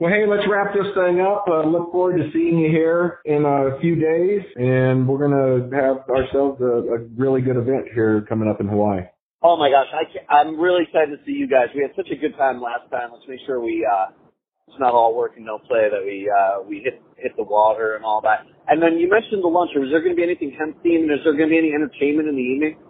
Well, 0.00 0.08
hey, 0.08 0.24
let's 0.24 0.48
wrap 0.48 0.72
this 0.72 0.88
thing 0.96 1.20
up. 1.20 1.44
Uh, 1.44 1.68
look 1.68 1.92
forward 1.92 2.16
to 2.16 2.32
seeing 2.32 2.56
you 2.56 2.72
here 2.72 3.20
in 3.26 3.44
a 3.44 3.76
few 3.84 4.00
days, 4.00 4.40
and 4.56 5.06
we're 5.06 5.20
going 5.20 5.36
to 5.36 5.68
have 5.76 6.08
ourselves 6.08 6.56
a, 6.64 6.96
a, 6.96 6.98
really 7.20 7.42
good 7.42 7.60
event 7.60 7.84
here 7.92 8.24
coming 8.26 8.48
up 8.48 8.64
in 8.64 8.66
Hawaii. 8.66 9.04
Oh 9.42 9.58
my 9.60 9.68
gosh, 9.68 9.92
I 9.92 10.40
am 10.40 10.58
really 10.58 10.84
excited 10.88 11.12
to 11.12 11.20
see 11.26 11.36
you 11.36 11.46
guys. 11.46 11.68
We 11.76 11.82
had 11.82 11.92
such 11.96 12.08
a 12.08 12.16
good 12.16 12.32
time 12.40 12.62
last 12.64 12.88
time. 12.90 13.12
Let's 13.12 13.28
make 13.28 13.40
sure 13.44 13.60
we 13.60 13.84
uh, 13.84 14.16
it's 14.68 14.80
not 14.80 14.94
all 14.94 15.14
work 15.14 15.36
and 15.36 15.44
no 15.44 15.58
play. 15.68 15.92
That 15.92 16.00
we 16.00 16.32
uh, 16.32 16.64
we 16.64 16.80
hit 16.80 16.96
hit 17.18 17.36
the 17.36 17.44
water 17.44 17.94
and 17.94 18.02
all 18.02 18.22
that. 18.24 18.48
And 18.68 18.80
then 18.80 18.96
you 18.96 19.04
mentioned 19.04 19.44
the 19.44 19.52
lunch. 19.52 19.76
Is 19.76 19.92
there 19.92 20.00
going 20.00 20.16
to 20.16 20.16
be 20.16 20.24
anything 20.24 20.56
hemp 20.56 20.80
themed? 20.80 21.12
Is 21.12 21.20
there 21.28 21.36
going 21.36 21.52
to 21.52 21.52
be 21.52 21.60
any 21.60 21.76
entertainment 21.76 22.24
in 22.26 22.36
the 22.36 22.48
evening? 22.48 22.80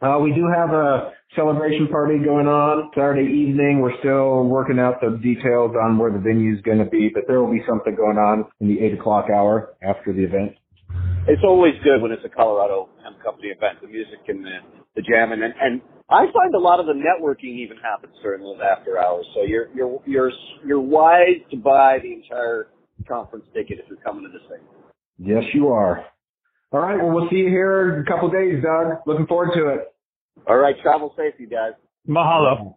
Uh, 0.00 0.18
we 0.18 0.32
do 0.32 0.48
have 0.48 0.70
a 0.70 1.12
celebration 1.36 1.86
party 1.88 2.16
going 2.18 2.46
on 2.46 2.90
Saturday 2.94 3.28
evening. 3.28 3.80
We're 3.80 3.98
still 4.00 4.44
working 4.44 4.78
out 4.78 5.00
the 5.00 5.20
details 5.22 5.72
on 5.76 5.98
where 5.98 6.10
the 6.10 6.18
venue 6.18 6.54
is 6.54 6.62
going 6.62 6.78
to 6.78 6.88
be, 6.88 7.10
but 7.12 7.24
there 7.28 7.42
will 7.42 7.52
be 7.52 7.62
something 7.68 7.94
going 7.94 8.16
on 8.16 8.46
in 8.60 8.68
the 8.68 8.80
eight 8.80 8.94
o'clock 8.94 9.26
hour 9.28 9.76
after 9.82 10.12
the 10.12 10.24
event. 10.24 10.56
It's 11.28 11.44
always 11.44 11.74
good 11.84 12.00
when 12.00 12.12
it's 12.12 12.24
a 12.24 12.30
Colorado 12.30 12.88
Hemp 13.04 13.22
Company 13.22 13.48
event, 13.48 13.82
the 13.82 13.88
music 13.88 14.24
and 14.28 14.42
the, 14.42 14.56
the 14.96 15.02
jamming, 15.02 15.42
and, 15.42 15.52
and 15.60 15.82
I 16.08 16.24
find 16.32 16.54
a 16.54 16.58
lot 16.58 16.80
of 16.80 16.86
the 16.86 16.94
networking 16.94 17.60
even 17.60 17.76
happens 17.76 18.14
during 18.22 18.42
those 18.42 18.58
after 18.58 18.98
hours. 18.98 19.26
So 19.34 19.42
you're 19.42 19.68
you're 19.74 20.00
you're 20.06 20.32
you're 20.66 20.80
wise 20.80 21.38
to 21.52 21.56
buy 21.56 21.98
the 22.02 22.12
entire 22.12 22.68
conference 23.06 23.44
ticket 23.54 23.78
if 23.78 23.84
you're 23.88 23.98
coming 23.98 24.24
to 24.24 24.30
this 24.32 24.46
thing. 24.48 24.66
Yes, 25.18 25.44
you 25.54 25.68
are. 25.68 26.04
All 26.72 26.80
right. 26.80 26.96
Well, 26.96 27.12
we'll 27.12 27.28
see 27.30 27.36
you 27.36 27.48
here 27.48 27.96
in 27.96 28.02
a 28.02 28.04
couple 28.04 28.28
of 28.28 28.32
days, 28.32 28.62
Doug. 28.62 28.98
Looking 29.06 29.26
forward 29.26 29.50
to 29.54 29.68
it. 29.68 29.94
All 30.48 30.56
right. 30.56 30.74
Travel 30.82 31.12
safe, 31.16 31.34
you 31.38 31.48
guys. 31.48 31.72
Mahalo. 32.08 32.76